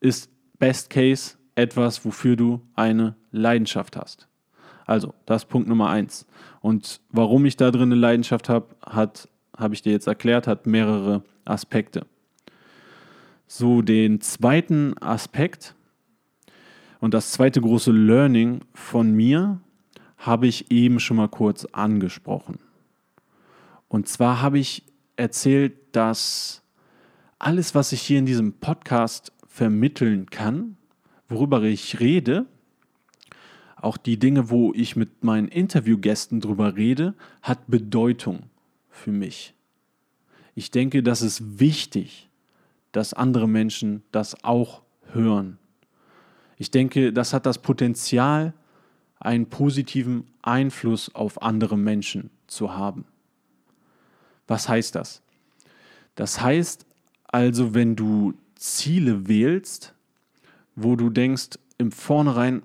ist 0.00 0.30
Best 0.58 0.90
Case 0.90 1.36
etwas, 1.54 2.04
wofür 2.04 2.36
du 2.36 2.60
eine 2.74 3.14
Leidenschaft 3.30 3.96
hast. 3.96 4.28
Also, 4.86 5.14
das 5.24 5.42
ist 5.42 5.48
Punkt 5.48 5.68
Nummer 5.68 5.88
eins. 5.88 6.26
Und 6.60 7.00
warum 7.10 7.44
ich 7.44 7.56
da 7.56 7.70
drin 7.70 7.92
eine 7.92 7.94
Leidenschaft 7.94 8.48
habe, 8.48 8.74
hat, 8.84 9.28
habe 9.56 9.74
ich 9.74 9.82
dir 9.82 9.92
jetzt 9.92 10.06
erklärt, 10.06 10.46
hat 10.46 10.66
mehrere 10.66 11.22
Aspekte. 11.44 12.06
So, 13.46 13.82
den 13.82 14.20
zweiten 14.20 14.98
Aspekt 15.00 15.75
und 17.06 17.14
das 17.14 17.30
zweite 17.30 17.60
große 17.60 17.92
Learning 17.92 18.62
von 18.74 19.12
mir 19.12 19.60
habe 20.18 20.48
ich 20.48 20.72
eben 20.72 20.98
schon 20.98 21.18
mal 21.18 21.28
kurz 21.28 21.64
angesprochen. 21.66 22.58
Und 23.86 24.08
zwar 24.08 24.42
habe 24.42 24.58
ich 24.58 24.82
erzählt, 25.14 25.76
dass 25.92 26.64
alles, 27.38 27.76
was 27.76 27.92
ich 27.92 28.02
hier 28.02 28.18
in 28.18 28.26
diesem 28.26 28.54
Podcast 28.54 29.32
vermitteln 29.46 30.30
kann, 30.30 30.78
worüber 31.28 31.62
ich 31.62 32.00
rede, 32.00 32.46
auch 33.76 33.98
die 33.98 34.18
Dinge, 34.18 34.50
wo 34.50 34.72
ich 34.74 34.96
mit 34.96 35.22
meinen 35.22 35.46
Interviewgästen 35.46 36.40
drüber 36.40 36.74
rede, 36.74 37.14
hat 37.40 37.68
Bedeutung 37.68 38.50
für 38.90 39.12
mich. 39.12 39.54
Ich 40.56 40.72
denke, 40.72 41.04
das 41.04 41.22
ist 41.22 41.60
wichtig, 41.60 42.28
dass 42.90 43.14
andere 43.14 43.48
Menschen 43.48 44.02
das 44.10 44.42
auch 44.42 44.82
hören. 45.12 45.60
Ich 46.56 46.70
denke, 46.70 47.12
das 47.12 47.32
hat 47.32 47.46
das 47.46 47.58
Potenzial, 47.58 48.54
einen 49.18 49.46
positiven 49.46 50.24
Einfluss 50.42 51.14
auf 51.14 51.42
andere 51.42 51.76
Menschen 51.76 52.30
zu 52.46 52.74
haben. 52.74 53.04
Was 54.46 54.68
heißt 54.68 54.94
das? 54.94 55.22
Das 56.14 56.40
heißt 56.40 56.86
also, 57.26 57.74
wenn 57.74 57.96
du 57.96 58.34
Ziele 58.54 59.28
wählst, 59.28 59.94
wo 60.74 60.96
du 60.96 61.10
denkst, 61.10 61.58
im 61.78 61.92
Vornherein, 61.92 62.62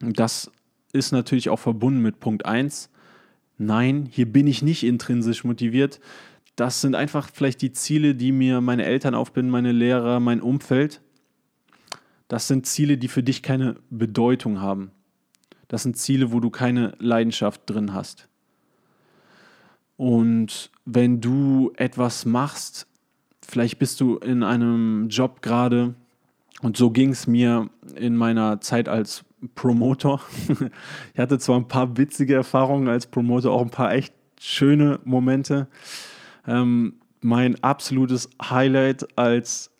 das 0.00 0.50
ist 0.92 1.12
natürlich 1.12 1.48
auch 1.48 1.58
verbunden 1.58 2.02
mit 2.02 2.20
Punkt 2.20 2.44
1, 2.44 2.90
nein, 3.58 4.08
hier 4.10 4.30
bin 4.30 4.46
ich 4.46 4.62
nicht 4.62 4.82
intrinsisch 4.82 5.44
motiviert. 5.44 6.00
Das 6.56 6.80
sind 6.80 6.94
einfach 6.94 7.30
vielleicht 7.32 7.62
die 7.62 7.72
Ziele, 7.72 8.14
die 8.14 8.32
mir 8.32 8.60
meine 8.60 8.84
Eltern 8.84 9.14
aufbinden, 9.14 9.50
meine 9.50 9.72
Lehrer, 9.72 10.20
mein 10.20 10.40
Umfeld. 10.40 11.00
Das 12.28 12.48
sind 12.48 12.66
Ziele, 12.66 12.98
die 12.98 13.08
für 13.08 13.22
dich 13.22 13.42
keine 13.42 13.76
Bedeutung 13.90 14.60
haben. 14.60 14.90
Das 15.68 15.82
sind 15.82 15.96
Ziele, 15.96 16.32
wo 16.32 16.40
du 16.40 16.50
keine 16.50 16.94
Leidenschaft 16.98 17.62
drin 17.66 17.92
hast. 17.92 18.28
Und 19.96 20.70
wenn 20.84 21.20
du 21.20 21.72
etwas 21.76 22.24
machst, 22.24 22.86
vielleicht 23.46 23.78
bist 23.78 24.00
du 24.00 24.16
in 24.16 24.42
einem 24.42 25.08
Job 25.08 25.42
gerade, 25.42 25.94
und 26.62 26.76
so 26.76 26.90
ging 26.90 27.10
es 27.10 27.26
mir 27.26 27.68
in 27.96 28.16
meiner 28.16 28.60
Zeit 28.60 28.88
als 28.88 29.24
Promoter. 29.54 30.20
ich 31.14 31.20
hatte 31.20 31.38
zwar 31.38 31.56
ein 31.56 31.68
paar 31.68 31.96
witzige 31.96 32.34
Erfahrungen 32.34 32.88
als 32.88 33.06
Promoter, 33.06 33.50
auch 33.50 33.62
ein 33.62 33.70
paar 33.70 33.92
echt 33.92 34.14
schöne 34.40 35.00
Momente. 35.04 35.68
Ähm, 36.46 36.94
mein 37.20 37.62
absolutes 37.62 38.30
Highlight 38.42 39.18
als 39.18 39.70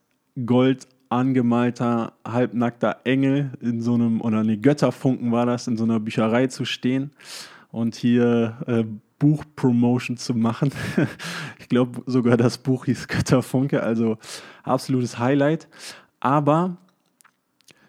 Gold 0.44 0.86
angemalter, 1.08 2.12
halbnackter 2.26 2.98
Engel 3.04 3.52
in 3.60 3.80
so 3.80 3.94
einem, 3.94 4.20
oder 4.20 4.38
eine 4.38 4.58
Götterfunken 4.58 5.32
war 5.32 5.46
das, 5.46 5.66
in 5.66 5.76
so 5.76 5.84
einer 5.84 6.00
Bücherei 6.00 6.46
zu 6.46 6.64
stehen 6.64 7.12
und 7.70 7.94
hier 7.94 8.58
äh, 8.66 8.84
Buchpromotion 9.18 10.16
zu 10.16 10.34
machen. 10.34 10.70
ich 11.58 11.68
glaube 11.68 12.02
sogar 12.06 12.36
das 12.36 12.58
Buch 12.58 12.84
hieß 12.84 13.08
Götterfunke, 13.08 13.82
also 13.82 14.18
absolutes 14.62 15.18
Highlight. 15.18 15.68
Aber 16.20 16.76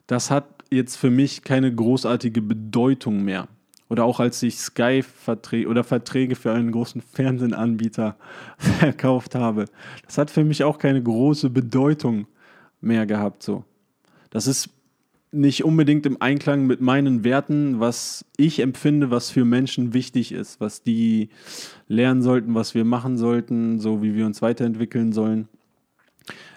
das 0.08 0.32
hat 0.32 0.46
jetzt 0.70 0.96
für 0.96 1.10
mich 1.10 1.44
keine 1.44 1.74
großartige 1.74 2.42
Bedeutung 2.42 3.24
mehr. 3.24 3.48
Oder 3.90 4.04
auch 4.04 4.20
als 4.20 4.44
ich 4.44 4.58
Sky-Verträge 4.58 5.68
oder 5.70 5.84
Verträge 5.84 6.36
für 6.36 6.52
einen 6.52 6.72
großen 6.72 7.02
Fernsehanbieter 7.02 8.18
verkauft 8.58 9.36
habe. 9.36 9.66
Das 10.06 10.18
hat 10.18 10.30
für 10.30 10.44
mich 10.44 10.64
auch 10.64 10.78
keine 10.78 11.02
große 11.02 11.50
Bedeutung 11.50 12.28
mehr 12.82 13.06
gehabt. 13.06 13.44
So. 13.44 13.64
Das 14.30 14.48
ist 14.48 14.70
nicht 15.32 15.64
unbedingt 15.64 16.06
im 16.06 16.22
Einklang 16.22 16.66
mit 16.66 16.82
meinen 16.82 17.24
Werten, 17.24 17.80
was 17.80 18.26
ich 18.38 18.60
empfinde, 18.60 19.12
was 19.12 19.30
für 19.30 19.46
Menschen 19.46 19.94
wichtig 19.94 20.32
ist, 20.32 20.60
was 20.60 20.84
die 20.84 21.30
lernen 21.88 22.22
sollten, 22.22 22.56
was 22.56 22.74
wir 22.74 22.86
machen 22.86 23.18
sollten, 23.18 23.80
so 23.80 24.02
wie 24.02 24.16
wir 24.16 24.26
uns 24.26 24.42
weiterentwickeln 24.42 25.12
sollen, 25.12 25.48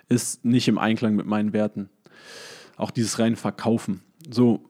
ist 0.09 0.45
nicht 0.45 0.69
im 0.69 0.79
Einklang 0.79 1.17
mit 1.17 1.27
meinen 1.27 1.53
Werten. 1.53 1.89
Auch 2.77 2.91
dieses 2.91 3.19
rein 3.19 3.37
Verkaufen. 3.37 4.03
So, 4.31 4.65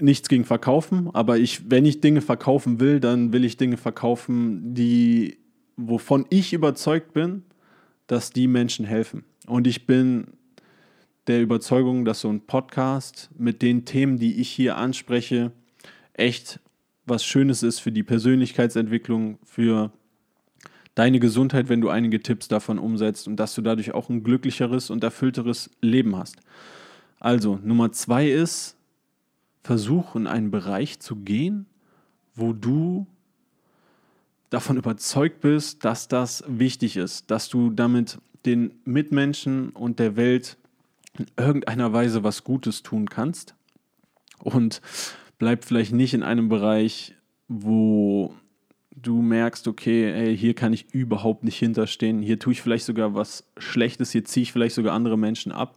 nichts 0.00 0.28
gegen 0.28 0.44
Verkaufen, 0.44 1.10
aber 1.12 1.38
ich, 1.38 1.70
wenn 1.70 1.86
ich 1.86 2.00
Dinge 2.00 2.20
verkaufen 2.20 2.80
will, 2.80 3.00
dann 3.00 3.32
will 3.32 3.44
ich 3.44 3.56
Dinge 3.56 3.76
verkaufen, 3.76 4.74
die, 4.74 5.38
wovon 5.76 6.26
ich 6.30 6.52
überzeugt 6.52 7.12
bin, 7.12 7.44
dass 8.06 8.30
die 8.30 8.46
Menschen 8.46 8.84
helfen. 8.84 9.24
Und 9.46 9.66
ich 9.66 9.86
bin 9.86 10.26
der 11.26 11.42
Überzeugung, 11.42 12.04
dass 12.04 12.20
so 12.20 12.28
ein 12.28 12.40
Podcast 12.40 13.30
mit 13.36 13.62
den 13.62 13.84
Themen, 13.84 14.18
die 14.18 14.40
ich 14.40 14.48
hier 14.48 14.76
anspreche, 14.76 15.52
echt 16.14 16.60
was 17.04 17.24
Schönes 17.24 17.62
ist 17.62 17.80
für 17.80 17.92
die 17.92 18.02
Persönlichkeitsentwicklung, 18.02 19.38
für 19.44 19.92
deine 20.94 21.20
Gesundheit, 21.20 21.68
wenn 21.68 21.80
du 21.80 21.88
einige 21.88 22.22
Tipps 22.22 22.48
davon 22.48 22.78
umsetzt 22.78 23.28
und 23.28 23.36
dass 23.36 23.54
du 23.54 23.62
dadurch 23.62 23.92
auch 23.92 24.08
ein 24.08 24.22
glücklicheres 24.22 24.90
und 24.90 25.04
erfüllteres 25.04 25.70
Leben 25.80 26.16
hast. 26.16 26.36
Also, 27.20 27.58
Nummer 27.62 27.92
zwei 27.92 28.28
ist, 28.28 28.76
versuch 29.62 30.16
in 30.16 30.26
einen 30.26 30.50
Bereich 30.50 31.00
zu 31.00 31.16
gehen, 31.16 31.66
wo 32.34 32.52
du 32.52 33.06
davon 34.50 34.76
überzeugt 34.76 35.40
bist, 35.40 35.84
dass 35.84 36.08
das 36.08 36.44
wichtig 36.46 36.96
ist, 36.96 37.30
dass 37.30 37.48
du 37.48 37.70
damit 37.70 38.18
den 38.44 38.74
Mitmenschen 38.84 39.70
und 39.70 39.98
der 39.98 40.16
Welt 40.16 40.56
in 41.18 41.26
irgendeiner 41.36 41.92
Weise 41.92 42.24
was 42.24 42.44
Gutes 42.44 42.82
tun 42.82 43.08
kannst 43.08 43.54
und 44.38 44.80
bleib 45.38 45.64
vielleicht 45.64 45.92
nicht 45.92 46.14
in 46.14 46.22
einem 46.22 46.48
Bereich, 46.48 47.14
wo 47.48 48.34
du 48.90 49.20
merkst, 49.20 49.68
okay, 49.68 50.10
ey, 50.10 50.36
hier 50.36 50.54
kann 50.54 50.72
ich 50.72 50.92
überhaupt 50.92 51.44
nicht 51.44 51.58
hinterstehen, 51.58 52.22
hier 52.22 52.38
tue 52.38 52.54
ich 52.54 52.62
vielleicht 52.62 52.86
sogar 52.86 53.14
was 53.14 53.46
Schlechtes, 53.58 54.10
hier 54.10 54.24
ziehe 54.24 54.42
ich 54.42 54.52
vielleicht 54.52 54.74
sogar 54.74 54.94
andere 54.94 55.18
Menschen 55.18 55.52
ab. 55.52 55.76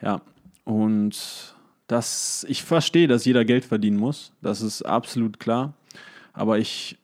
Ja, 0.00 0.22
und 0.64 1.54
das, 1.88 2.46
ich 2.48 2.62
verstehe, 2.62 3.08
dass 3.08 3.24
jeder 3.24 3.44
Geld 3.44 3.64
verdienen 3.64 3.98
muss, 3.98 4.32
das 4.42 4.62
ist 4.62 4.82
absolut 4.82 5.40
klar, 5.40 5.74
aber 6.32 6.58
ich 6.58 6.96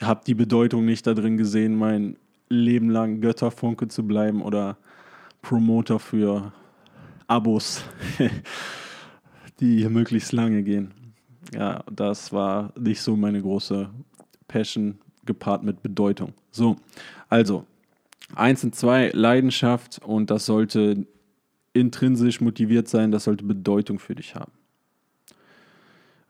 habe 0.00 0.22
die 0.26 0.34
Bedeutung 0.34 0.84
nicht 0.84 1.06
darin 1.06 1.36
gesehen, 1.36 1.74
mein 1.76 2.16
Leben 2.48 2.88
lang 2.88 3.20
Götterfunke 3.20 3.88
zu 3.88 4.06
bleiben 4.06 4.42
oder 4.42 4.78
Promoter 5.42 5.98
für 5.98 6.52
Abos, 7.26 7.84
die 9.60 9.88
möglichst 9.88 10.32
lange 10.32 10.62
gehen. 10.62 10.92
Ja, 11.54 11.84
das 11.90 12.32
war 12.32 12.72
nicht 12.78 13.00
so 13.00 13.16
meine 13.16 13.40
große 13.40 13.90
Passion 14.48 14.98
gepaart 15.24 15.62
mit 15.62 15.82
Bedeutung. 15.82 16.32
So, 16.50 16.76
also 17.28 17.66
eins 18.34 18.64
und 18.64 18.74
zwei 18.74 19.10
Leidenschaft 19.12 20.00
und 20.04 20.30
das 20.30 20.46
sollte 20.46 21.06
intrinsisch 21.72 22.40
motiviert 22.40 22.88
sein, 22.88 23.12
das 23.12 23.24
sollte 23.24 23.44
Bedeutung 23.44 23.98
für 23.98 24.14
dich 24.14 24.34
haben. 24.34 24.52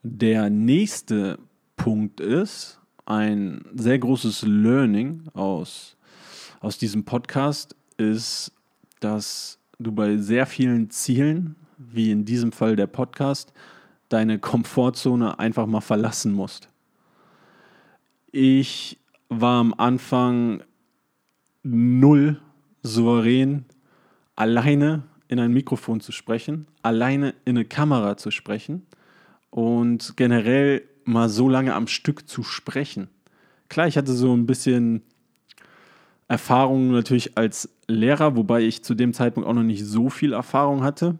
Der 0.02 0.50
nächste 0.50 1.38
Punkt 1.76 2.21
ist 2.21 2.81
ein 3.07 3.64
sehr 3.75 3.99
großes 3.99 4.43
Learning 4.43 5.25
aus, 5.35 5.97
aus 6.61 6.79
diesem 6.79 7.05
Podcast 7.05 7.75
ist 7.97 8.52
dass 9.00 9.59
du 9.78 9.92
bei 9.92 10.16
sehr 10.19 10.47
vielen 10.47 10.90
Zielen, 10.90 11.57
wie 11.78 12.11
in 12.11 12.25
diesem 12.25 12.52
Fall 12.52 12.76
der 12.76 12.87
Podcast, 12.87 13.52
deine 14.09 14.38
Komfortzone 14.38 15.38
einfach 15.38 15.66
mal 15.66 15.80
verlassen 15.80 16.33
musst. 16.33 16.69
Ich 18.33 18.99
war 19.28 19.61
am 19.61 19.75
Anfang 19.75 20.62
null 21.62 22.40
souverän, 22.83 23.64
alleine 24.37 25.04
in 25.28 25.38
ein 25.38 25.52
Mikrofon 25.52 26.00
zu 26.00 26.12
sprechen, 26.12 26.66
alleine 26.83 27.35
in 27.45 27.57
eine 27.57 27.64
Kamera 27.64 28.16
zu 28.16 28.30
sprechen 28.30 28.87
und 29.50 30.16
generell 30.16 30.83
mal 31.04 31.28
so 31.28 31.49
lange 31.49 31.75
am 31.75 31.87
Stück 31.87 32.28
zu 32.28 32.42
sprechen. 32.42 33.09
Klar, 33.69 33.87
ich 33.87 33.97
hatte 33.97 34.12
so 34.12 34.35
ein 34.35 34.47
bisschen 34.47 35.02
Erfahrung 36.28 36.90
natürlich 36.90 37.37
als 37.37 37.69
Lehrer, 37.90 38.37
wobei 38.37 38.62
ich 38.62 38.82
zu 38.82 38.94
dem 38.94 39.12
Zeitpunkt 39.12 39.49
auch 39.49 39.54
noch 39.54 39.62
nicht 39.62 39.85
so 39.85 40.09
viel 40.11 40.32
Erfahrung 40.32 40.82
hatte. 40.82 41.18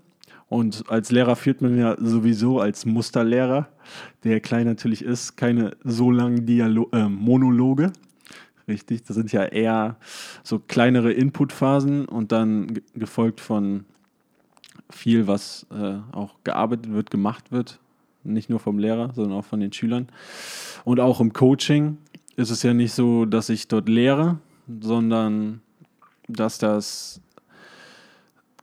Und 0.49 0.91
als 0.91 1.13
Lehrer 1.13 1.37
führt 1.37 1.63
man 1.63 1.79
ja 1.79 1.97
sowieso 2.01 2.59
als 2.59 2.85
Musterlehrer, 2.85 3.69
der 4.25 4.41
klein 4.41 4.67
natürlich 4.67 5.03
ist, 5.05 5.37
keine 5.37 5.77
so 5.85 6.11
langen 6.11 6.45
Dialo 6.45 6.89
äh, 6.93 7.09
Monologe. 7.09 7.93
Richtig, 8.67 9.05
das 9.05 9.17
sind 9.17 9.31
ja 9.33 9.45
eher 9.45 9.97
so 10.43 10.59
kleinere 10.59 11.13
Inputphasen 11.13 12.05
und 12.05 12.33
dann 12.33 12.81
gefolgt 12.95 13.41
von 13.41 13.85
viel, 14.91 15.27
was 15.29 15.67
äh, 15.71 15.99
auch 16.13 16.35
gearbeitet 16.43 16.93
wird, 16.93 17.11
gemacht 17.11 17.53
wird. 17.53 17.79
Nicht 18.25 18.51
nur 18.51 18.59
vom 18.59 18.79
Lehrer, 18.79 19.13
sondern 19.15 19.39
auch 19.39 19.45
von 19.45 19.61
den 19.61 19.73
Schülern. 19.73 20.09
Und 20.85 21.01
auch 21.01 21.21
im 21.21 21.33
Coaching 21.33 21.99
ist 22.37 22.51
es 22.51 22.63
ja 22.63 22.75
nicht 22.75 22.93
so, 22.93 23.25
dass 23.25 23.49
ich 23.49 23.69
dort 23.69 23.89
lehre, 23.89 24.39
sondern 24.81 25.63
dass 26.33 26.59
das 26.59 27.21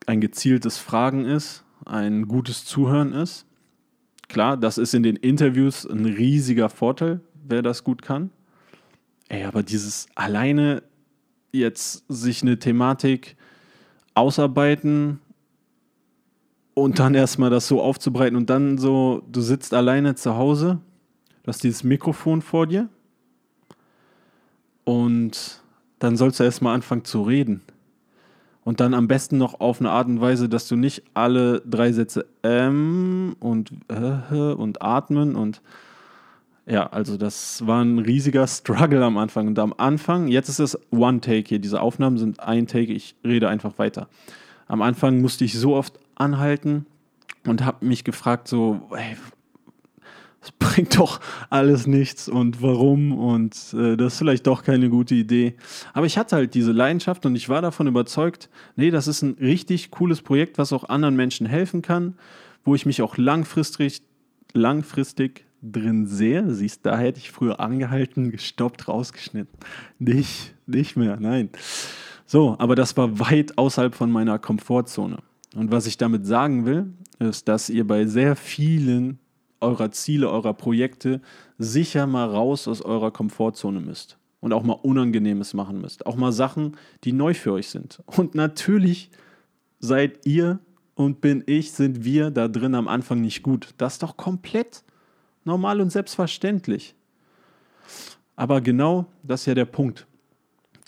ein 0.05 0.21
gezieltes 0.21 0.77
Fragen 0.77 1.25
ist 1.25 1.63
ein 1.87 2.27
gutes 2.27 2.65
Zuhören 2.65 3.13
ist. 3.13 3.45
Klar, 4.27 4.57
das 4.57 4.77
ist 4.77 4.93
in 4.93 5.03
den 5.03 5.15
Interviews 5.15 5.85
ein 5.85 6.05
riesiger 6.05 6.69
Vorteil, 6.69 7.21
wer 7.47 7.61
das 7.61 7.83
gut 7.83 8.01
kann. 8.01 8.29
Ey, 9.29 9.43
aber 9.45 9.63
dieses 9.63 10.07
alleine 10.15 10.83
jetzt 11.51 12.03
sich 12.09 12.41
eine 12.41 12.59
Thematik 12.59 13.37
ausarbeiten 14.13 15.19
und 16.73 16.99
dann 16.99 17.15
erstmal 17.15 17.49
das 17.49 17.67
so 17.67 17.81
aufzubreiten 17.81 18.35
und 18.35 18.49
dann 18.49 18.77
so, 18.77 19.23
du 19.31 19.41
sitzt 19.41 19.73
alleine 19.73 20.15
zu 20.15 20.35
Hause, 20.35 20.79
du 21.43 21.47
hast 21.47 21.63
dieses 21.63 21.83
Mikrofon 21.83 22.41
vor 22.41 22.67
dir 22.67 22.89
und 24.83 25.61
dann 25.99 26.17
sollst 26.17 26.39
du 26.39 26.43
erstmal 26.43 26.75
anfangen 26.75 27.05
zu 27.05 27.23
reden. 27.23 27.61
Und 28.63 28.81
dann 28.81 28.93
am 28.93 29.07
besten 29.07 29.37
noch 29.37 29.61
auf 29.61 29.79
eine 29.79 29.91
Art 29.91 30.07
und 30.07 30.19
Weise, 30.19 30.49
dass 30.49 30.67
du 30.67 30.75
nicht 30.75 31.03
alle 31.13 31.61
drei 31.61 31.93
Sätze 31.93 32.25
ähm 32.43 33.35
und 33.39 33.71
äh 33.87 34.35
und 34.35 34.81
atmen 34.81 35.35
und 35.35 35.61
ja, 36.65 36.85
also 36.87 37.15
das 37.15 37.65
war 37.65 37.81
ein 37.81 37.99
riesiger 37.99 38.45
Struggle 38.45 39.03
am 39.05 39.17
Anfang. 39.17 39.47
Und 39.47 39.57
am 39.57 39.73
Anfang, 39.77 40.27
jetzt 40.27 40.49
ist 40.49 40.59
es 40.59 40.77
One 40.91 41.21
Take 41.21 41.47
hier, 41.47 41.59
diese 41.59 41.81
Aufnahmen 41.81 42.17
sind 42.17 42.41
ein 42.41 42.67
Take, 42.67 42.91
ich 42.91 43.15
rede 43.23 43.47
einfach 43.47 43.79
weiter. 43.79 44.09
Am 44.67 44.81
Anfang 44.81 45.21
musste 45.21 45.45
ich 45.45 45.57
so 45.57 45.75
oft 45.75 45.97
anhalten 46.15 46.85
und 47.45 47.63
habe 47.63 47.85
mich 47.85 48.03
gefragt, 48.03 48.49
so, 48.49 48.81
ey, 48.91 49.15
es 50.47 50.51
bringt 50.59 50.97
doch 50.97 51.19
alles 51.49 51.87
nichts 51.87 52.29
und 52.29 52.61
warum 52.61 53.17
und 53.17 53.73
äh, 53.73 53.97
das 53.97 54.13
ist 54.13 54.19
vielleicht 54.19 54.47
doch 54.47 54.63
keine 54.63 54.89
gute 54.89 55.15
Idee. 55.15 55.55
Aber 55.93 56.05
ich 56.05 56.17
hatte 56.17 56.35
halt 56.35 56.53
diese 56.53 56.71
Leidenschaft 56.71 57.25
und 57.25 57.35
ich 57.35 57.49
war 57.49 57.61
davon 57.61 57.87
überzeugt, 57.87 58.49
nee, 58.75 58.91
das 58.91 59.07
ist 59.07 59.21
ein 59.21 59.37
richtig 59.39 59.91
cooles 59.91 60.21
Projekt, 60.21 60.57
was 60.57 60.73
auch 60.73 60.85
anderen 60.89 61.15
Menschen 61.15 61.47
helfen 61.47 61.81
kann, 61.81 62.15
wo 62.63 62.75
ich 62.75 62.85
mich 62.85 63.01
auch 63.01 63.17
langfristig, 63.17 64.01
langfristig 64.53 65.45
drin 65.61 66.07
sehe. 66.07 66.53
Siehst, 66.53 66.85
da 66.85 66.97
hätte 66.97 67.19
ich 67.19 67.31
früher 67.31 67.59
angehalten, 67.59 68.31
gestoppt, 68.31 68.87
rausgeschnitten. 68.87 69.57
Nicht, 69.99 70.55
nicht 70.65 70.95
mehr, 70.95 71.17
nein. 71.19 71.49
So, 72.25 72.55
aber 72.59 72.75
das 72.75 72.95
war 72.97 73.19
weit 73.19 73.57
außerhalb 73.57 73.95
von 73.95 74.11
meiner 74.11 74.37
Komfortzone. 74.37 75.17
Und 75.55 75.71
was 75.71 75.87
ich 75.87 75.97
damit 75.97 76.25
sagen 76.25 76.65
will, 76.65 76.93
ist, 77.19 77.47
dass 77.47 77.69
ihr 77.69 77.87
bei 77.87 78.05
sehr 78.05 78.35
vielen 78.35 79.19
eurer 79.59 79.91
Ziele, 79.91 80.29
eurer 80.29 80.53
Projekte 80.53 81.21
sicher 81.57 82.07
mal 82.07 82.27
raus 82.29 82.67
aus 82.67 82.81
eurer 82.81 83.11
Komfortzone 83.11 83.79
müsst 83.79 84.17
und 84.39 84.53
auch 84.53 84.63
mal 84.63 84.73
Unangenehmes 84.73 85.53
machen 85.53 85.81
müsst. 85.81 86.05
Auch 86.05 86.15
mal 86.15 86.31
Sachen, 86.31 86.77
die 87.03 87.11
neu 87.11 87.33
für 87.33 87.53
euch 87.53 87.69
sind. 87.69 88.01
Und 88.05 88.35
natürlich 88.35 89.09
seid 89.79 90.25
ihr 90.25 90.59
und 90.95 91.21
bin 91.21 91.43
ich, 91.45 91.71
sind 91.71 92.03
wir 92.03 92.31
da 92.31 92.47
drin 92.47 92.75
am 92.75 92.87
Anfang 92.87 93.21
nicht 93.21 93.43
gut. 93.43 93.73
Das 93.77 93.93
ist 93.93 94.03
doch 94.03 94.17
komplett 94.17 94.83
normal 95.43 95.81
und 95.81 95.91
selbstverständlich. 95.91 96.95
Aber 98.35 98.61
genau 98.61 99.05
das 99.23 99.41
ist 99.41 99.45
ja 99.47 99.55
der 99.55 99.65
Punkt. 99.65 100.05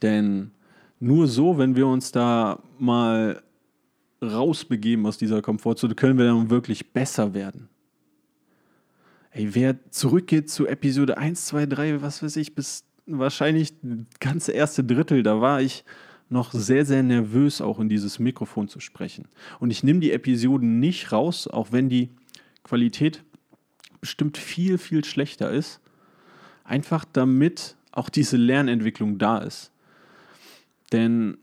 Denn 0.01 0.51
nur 0.99 1.27
so, 1.27 1.57
wenn 1.57 1.75
wir 1.75 1.87
uns 1.87 2.11
da 2.11 2.59
mal 2.77 3.41
rausbegeben 4.21 5.05
aus 5.05 5.17
dieser 5.17 5.41
Komfortzone, 5.41 5.95
können 5.95 6.17
wir 6.17 6.25
dann 6.25 6.49
wirklich 6.49 6.91
besser 6.91 7.33
werden. 7.33 7.69
Ey, 9.39 9.55
wer 9.55 9.77
zurückgeht 9.89 10.49
zu 10.49 10.67
Episode 10.67 11.17
1, 11.17 11.45
2, 11.45 11.65
3, 11.67 12.01
was 12.01 12.21
weiß 12.21 12.35
ich, 12.35 12.55
bis 12.55 12.83
wahrscheinlich 13.05 13.73
ganze 14.19 14.51
erste 14.51 14.83
Drittel, 14.83 15.23
da 15.23 15.39
war 15.39 15.61
ich 15.61 15.85
noch 16.27 16.51
sehr, 16.51 16.85
sehr 16.85 17.03
nervös, 17.03 17.61
auch 17.61 17.79
in 17.79 17.87
dieses 17.87 18.19
Mikrofon 18.19 18.67
zu 18.67 18.81
sprechen. 18.81 19.29
Und 19.61 19.71
ich 19.71 19.81
nehme 19.81 20.01
die 20.01 20.11
Episoden 20.11 20.81
nicht 20.81 21.13
raus, 21.13 21.47
auch 21.47 21.71
wenn 21.71 21.87
die 21.87 22.09
Qualität 22.63 23.23
bestimmt 24.01 24.37
viel, 24.37 24.77
viel 24.77 25.05
schlechter 25.05 25.49
ist. 25.49 25.79
Einfach 26.65 27.05
damit 27.05 27.77
auch 27.93 28.09
diese 28.09 28.35
Lernentwicklung 28.35 29.19
da 29.19 29.37
ist. 29.37 29.71
Denn 30.91 31.37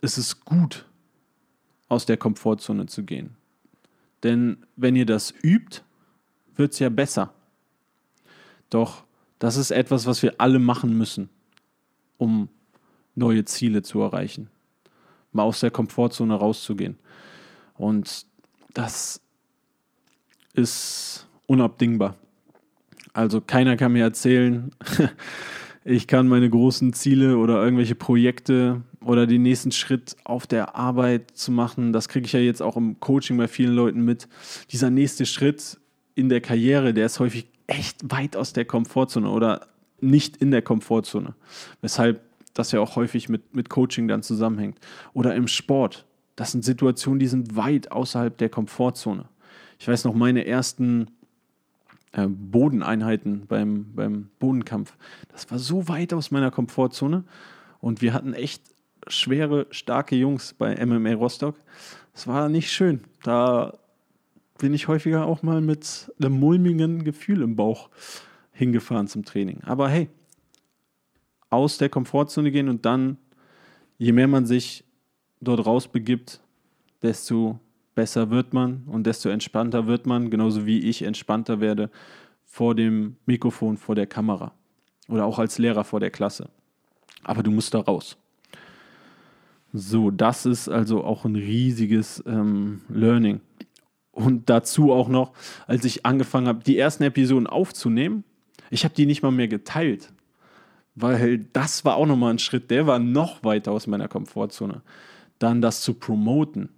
es 0.00 0.18
ist 0.18 0.44
gut, 0.44 0.86
aus 1.88 2.06
der 2.06 2.16
Komfortzone 2.16 2.86
zu 2.86 3.02
gehen. 3.02 3.30
Denn 4.22 4.58
wenn 4.76 4.94
ihr 4.94 5.04
das 5.04 5.34
übt, 5.42 5.82
wird 6.56 6.72
es 6.72 6.78
ja 6.78 6.88
besser. 6.88 7.32
Doch 8.70 9.04
das 9.38 9.56
ist 9.56 9.70
etwas, 9.70 10.06
was 10.06 10.22
wir 10.22 10.34
alle 10.38 10.58
machen 10.58 10.96
müssen, 10.96 11.28
um 12.18 12.48
neue 13.14 13.44
Ziele 13.44 13.82
zu 13.82 14.00
erreichen. 14.00 14.48
Mal 15.32 15.42
aus 15.42 15.60
der 15.60 15.70
Komfortzone 15.70 16.34
rauszugehen. 16.34 16.98
Und 17.76 18.26
das 18.72 19.20
ist 20.54 21.26
unabdingbar. 21.46 22.16
Also 23.12 23.40
keiner 23.40 23.76
kann 23.76 23.92
mir 23.92 24.02
erzählen, 24.02 24.70
ich 25.84 26.06
kann 26.06 26.26
meine 26.28 26.48
großen 26.48 26.92
Ziele 26.92 27.36
oder 27.36 27.62
irgendwelche 27.62 27.94
Projekte 27.94 28.82
oder 29.00 29.26
den 29.26 29.42
nächsten 29.42 29.72
Schritt 29.72 30.16
auf 30.24 30.46
der 30.46 30.74
Arbeit 30.74 31.32
zu 31.32 31.52
machen, 31.52 31.92
das 31.92 32.08
kriege 32.08 32.26
ich 32.26 32.32
ja 32.32 32.40
jetzt 32.40 32.62
auch 32.62 32.76
im 32.76 32.98
Coaching 33.00 33.36
bei 33.36 33.48
vielen 33.48 33.74
Leuten 33.74 34.04
mit. 34.04 34.28
Dieser 34.70 34.90
nächste 34.90 35.26
Schritt 35.26 35.78
in 36.14 36.28
der 36.28 36.40
Karriere, 36.40 36.94
der 36.94 37.06
ist 37.06 37.20
häufig 37.20 37.48
echt 37.66 38.10
weit 38.10 38.36
aus 38.36 38.52
der 38.52 38.64
Komfortzone 38.64 39.28
oder 39.28 39.68
nicht 40.00 40.36
in 40.36 40.50
der 40.50 40.62
Komfortzone. 40.62 41.34
Weshalb 41.80 42.20
das 42.54 42.72
ja 42.72 42.80
auch 42.80 42.96
häufig 42.96 43.28
mit, 43.28 43.54
mit 43.54 43.68
Coaching 43.68 44.08
dann 44.08 44.22
zusammenhängt. 44.22 44.78
Oder 45.12 45.34
im 45.34 45.48
Sport. 45.48 46.06
Das 46.36 46.52
sind 46.52 46.64
Situationen, 46.64 47.18
die 47.18 47.26
sind 47.26 47.56
weit 47.56 47.92
außerhalb 47.92 48.36
der 48.38 48.48
Komfortzone. 48.48 49.26
Ich 49.78 49.86
weiß 49.86 50.04
noch, 50.04 50.14
meine 50.14 50.46
ersten 50.46 51.08
äh, 52.12 52.26
Bodeneinheiten 52.28 53.46
beim, 53.46 53.92
beim 53.94 54.30
Bodenkampf, 54.38 54.94
das 55.30 55.50
war 55.50 55.58
so 55.58 55.88
weit 55.88 56.12
aus 56.14 56.30
meiner 56.30 56.50
Komfortzone. 56.50 57.24
Und 57.80 58.00
wir 58.00 58.14
hatten 58.14 58.32
echt 58.32 58.62
schwere, 59.08 59.66
starke 59.70 60.16
Jungs 60.16 60.54
bei 60.54 60.84
MMA 60.84 61.14
Rostock. 61.14 61.56
Es 62.14 62.26
war 62.26 62.48
nicht 62.48 62.70
schön. 62.70 63.00
Da 63.22 63.74
bin 64.58 64.74
ich 64.74 64.88
häufiger 64.88 65.26
auch 65.26 65.42
mal 65.42 65.60
mit 65.60 66.12
einem 66.18 66.38
mulmigen 66.38 67.04
Gefühl 67.04 67.42
im 67.42 67.56
Bauch 67.56 67.90
hingefahren 68.52 69.08
zum 69.08 69.24
Training. 69.24 69.60
Aber 69.64 69.88
hey, 69.88 70.08
aus 71.50 71.78
der 71.78 71.88
Komfortzone 71.88 72.50
gehen 72.50 72.68
und 72.68 72.84
dann, 72.84 73.18
je 73.98 74.12
mehr 74.12 74.28
man 74.28 74.46
sich 74.46 74.84
dort 75.40 75.66
rausbegibt, 75.66 76.40
desto 77.02 77.58
besser 77.94 78.30
wird 78.30 78.52
man 78.52 78.84
und 78.86 79.06
desto 79.06 79.28
entspannter 79.28 79.86
wird 79.86 80.06
man, 80.06 80.30
genauso 80.30 80.66
wie 80.66 80.80
ich 80.80 81.02
entspannter 81.02 81.60
werde 81.60 81.90
vor 82.44 82.74
dem 82.74 83.16
Mikrofon, 83.26 83.76
vor 83.76 83.94
der 83.94 84.06
Kamera 84.06 84.52
oder 85.08 85.24
auch 85.24 85.38
als 85.38 85.58
Lehrer 85.58 85.84
vor 85.84 86.00
der 86.00 86.10
Klasse. 86.10 86.48
Aber 87.22 87.42
du 87.42 87.50
musst 87.50 87.74
da 87.74 87.80
raus. 87.80 88.16
So, 89.72 90.10
das 90.10 90.46
ist 90.46 90.68
also 90.68 91.02
auch 91.02 91.24
ein 91.24 91.34
riesiges 91.34 92.22
ähm, 92.26 92.82
Learning. 92.88 93.40
Und 94.14 94.48
dazu 94.48 94.92
auch 94.92 95.08
noch, 95.08 95.32
als 95.66 95.84
ich 95.84 96.06
angefangen 96.06 96.46
habe, 96.46 96.62
die 96.62 96.78
ersten 96.78 97.02
Episoden 97.02 97.48
aufzunehmen, 97.48 98.22
ich 98.70 98.84
habe 98.84 98.94
die 98.94 99.06
nicht 99.06 99.22
mal 99.22 99.32
mehr 99.32 99.48
geteilt. 99.48 100.12
Weil 100.94 101.38
das 101.52 101.84
war 101.84 101.96
auch 101.96 102.06
nochmal 102.06 102.32
ein 102.32 102.38
Schritt, 102.38 102.70
der 102.70 102.86
war 102.86 103.00
noch 103.00 103.42
weiter 103.42 103.72
aus 103.72 103.88
meiner 103.88 104.06
Komfortzone. 104.06 104.82
Dann 105.40 105.60
das 105.60 105.82
zu 105.82 105.94
promoten. 105.94 106.68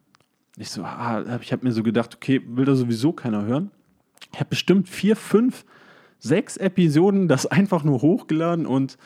Ich 0.57 0.71
so, 0.71 0.83
ah, 0.83 1.39
ich 1.43 1.53
habe 1.53 1.67
mir 1.67 1.73
so 1.73 1.83
gedacht, 1.83 2.15
okay, 2.15 2.41
will 2.47 2.65
da 2.65 2.75
sowieso 2.75 3.13
keiner 3.13 3.45
hören. 3.45 3.71
Ich 4.33 4.41
habe 4.41 4.49
bestimmt 4.49 4.89
vier, 4.89 5.15
fünf, 5.15 5.67
sechs 6.19 6.57
Episoden 6.57 7.29
das 7.29 7.45
einfach 7.45 7.85
nur 7.85 8.01
hochgeladen 8.01 8.65
und 8.65 8.97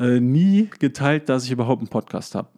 äh, 0.00 0.18
nie 0.18 0.68
geteilt, 0.80 1.28
dass 1.28 1.44
ich 1.44 1.52
überhaupt 1.52 1.82
einen 1.82 1.88
Podcast 1.88 2.34
habe. 2.34 2.48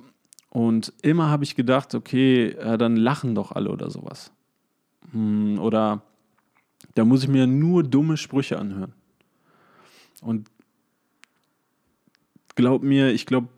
Und 0.49 0.95
immer 1.03 1.29
habe 1.29 1.45
ich 1.45 1.57
gedacht, 1.57 1.95
okay, 1.95 2.57
ja, 2.57 2.79
dann 2.79 2.97
lachen 2.97 3.35
doch 3.35 3.53
alle 3.53 3.71
oder 3.71 3.91
sowas. 3.91 4.33
Hm, 5.13 5.59
oder 5.59 6.03
da 6.95 7.05
muss 7.05 7.23
ich 7.23 7.29
mir 7.29 7.47
nur 7.47 7.83
dumme 7.83 8.17
Sprüche 8.17 8.59
anhören. 8.59 8.93
Und 10.21 10.49
glaub 12.55 12.83
mir, 12.83 13.13
ich 13.13 13.27
glaube, 13.27 13.49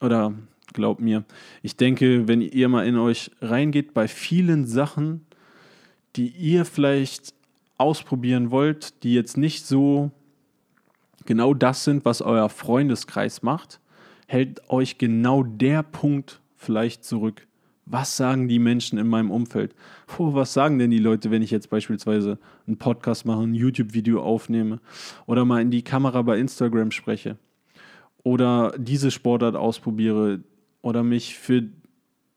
oder 0.00 0.34
glaub 0.72 1.00
mir, 1.00 1.24
ich 1.62 1.76
denke, 1.76 2.26
wenn 2.28 2.40
ihr 2.40 2.68
mal 2.68 2.86
in 2.86 2.96
euch 2.96 3.30
reingeht 3.40 3.94
bei 3.94 4.08
vielen 4.08 4.66
Sachen, 4.66 5.26
die 6.16 6.28
ihr 6.28 6.64
vielleicht 6.64 7.34
ausprobieren 7.78 8.50
wollt, 8.50 9.02
die 9.02 9.14
jetzt 9.14 9.36
nicht 9.36 9.66
so 9.66 10.10
genau 11.26 11.54
das 11.54 11.84
sind, 11.84 12.04
was 12.04 12.22
euer 12.22 12.48
Freundeskreis 12.48 13.42
macht, 13.42 13.80
hält 14.26 14.68
euch 14.70 14.98
genau 14.98 15.42
der 15.42 15.82
Punkt 15.82 16.40
vielleicht 16.56 17.04
zurück. 17.04 17.46
Was 17.92 18.16
sagen 18.16 18.48
die 18.48 18.58
Menschen 18.58 18.98
in 18.98 19.06
meinem 19.06 19.30
Umfeld? 19.30 19.74
Oh, 20.16 20.32
was 20.32 20.54
sagen 20.54 20.78
denn 20.78 20.90
die 20.90 20.98
Leute, 20.98 21.30
wenn 21.30 21.42
ich 21.42 21.50
jetzt 21.50 21.68
beispielsweise 21.68 22.38
einen 22.66 22.78
Podcast 22.78 23.26
mache, 23.26 23.42
ein 23.42 23.54
YouTube-Video 23.54 24.22
aufnehme 24.22 24.80
oder 25.26 25.44
mal 25.44 25.60
in 25.60 25.70
die 25.70 25.82
Kamera 25.82 26.22
bei 26.22 26.38
Instagram 26.38 26.90
spreche 26.90 27.36
oder 28.22 28.72
diese 28.78 29.10
Sportart 29.10 29.56
ausprobiere 29.56 30.40
oder 30.80 31.02
mich 31.02 31.36
für 31.36 31.64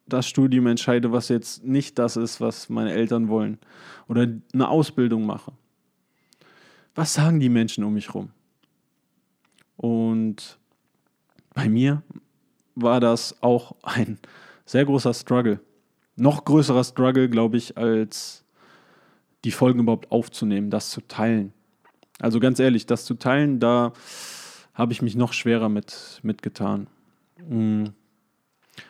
das 0.08 0.28
Studium 0.28 0.68
entscheide, 0.68 1.13
was 1.13 1.30
jetzt 1.30 1.63
nicht 1.63 1.98
das 2.00 2.18
ist, 2.18 2.41
was 2.41 2.68
meine 2.68 2.91
Eltern 2.91 3.30
wollen 3.30 3.58
oder 4.10 4.28
eine 4.54 4.68
Ausbildung 4.68 5.26
mache. 5.26 5.54
Was 6.96 7.13
sagen 7.13 7.39
die 7.39 7.48
Menschen 7.48 7.86
um 7.86 7.94
mich 7.94 8.10
herum? 8.10 8.32
Und 9.78 10.60
bei 11.54 11.70
mir 11.70 12.04
war 12.76 13.00
das 13.00 13.41
auch 13.41 13.78
ein 13.84 14.20
sehr 14.65 14.86
großer 14.86 15.13
Struggle. 15.13 15.60
Noch 16.15 16.45
größerer 16.45 16.84
Struggle, 16.84 17.30
glaube 17.30 17.58
ich, 17.58 17.78
als 17.78 18.43
die 19.43 19.51
Folgen 19.51 19.80
überhaupt 19.82 20.12
aufzunehmen, 20.12 20.69
das 20.69 20.89
zu 20.89 21.01
teilen. 21.01 21.54
Also 22.19 22.39
ganz 22.39 22.60
ehrlich, 22.60 22.86
das 22.86 23.06
zu 23.06 23.15
teilen, 23.15 23.60
da 23.60 23.93
habe 24.73 24.93
ich 24.93 25.01
mich 25.01 25.15
noch 25.15 25.34
schwerer 25.34 25.69
mit, 25.69 26.19
mitgetan. 26.23 26.88
Mm. 27.47 27.86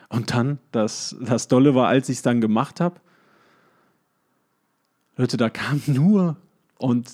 Und 0.08 0.32
dann, 0.32 0.58
das, 0.72 1.16
das 1.20 1.46
Dolle 1.48 1.74
war, 1.74 1.88
als 1.88 2.08
ich 2.08 2.16
es 2.16 2.22
dann 2.22 2.40
gemacht 2.40 2.80
habe, 2.80 3.00
Leute, 5.16 5.36
da 5.36 5.48
kam 5.48 5.80
nur, 5.86 6.36
und 6.78 7.10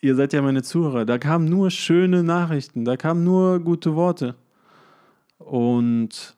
ihr 0.00 0.14
seid 0.14 0.32
ja 0.32 0.42
meine 0.42 0.62
Zuhörer, 0.62 1.04
da 1.04 1.18
kamen 1.18 1.46
nur 1.46 1.70
schöne 1.70 2.22
Nachrichten, 2.22 2.84
da 2.84 2.96
kamen 2.96 3.24
nur 3.24 3.60
gute 3.60 3.94
Worte. 3.94 4.36
Und 5.38 6.36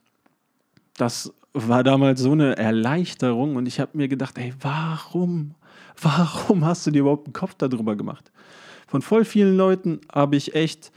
das 0.96 1.32
war 1.54 1.82
damals 1.82 2.20
so 2.20 2.32
eine 2.32 2.56
Erleichterung 2.56 3.56
und 3.56 3.66
ich 3.66 3.80
habe 3.80 3.96
mir 3.96 4.08
gedacht, 4.08 4.38
ey, 4.38 4.54
warum? 4.60 5.54
Warum 6.00 6.64
hast 6.64 6.86
du 6.86 6.90
dir 6.90 7.00
überhaupt 7.00 7.26
einen 7.26 7.34
Kopf 7.34 7.54
darüber 7.54 7.96
gemacht? 7.96 8.32
Von 8.86 9.02
voll 9.02 9.24
vielen 9.24 9.56
Leuten 9.56 10.00
habe 10.12 10.36
ich 10.36 10.54
echt 10.54 10.92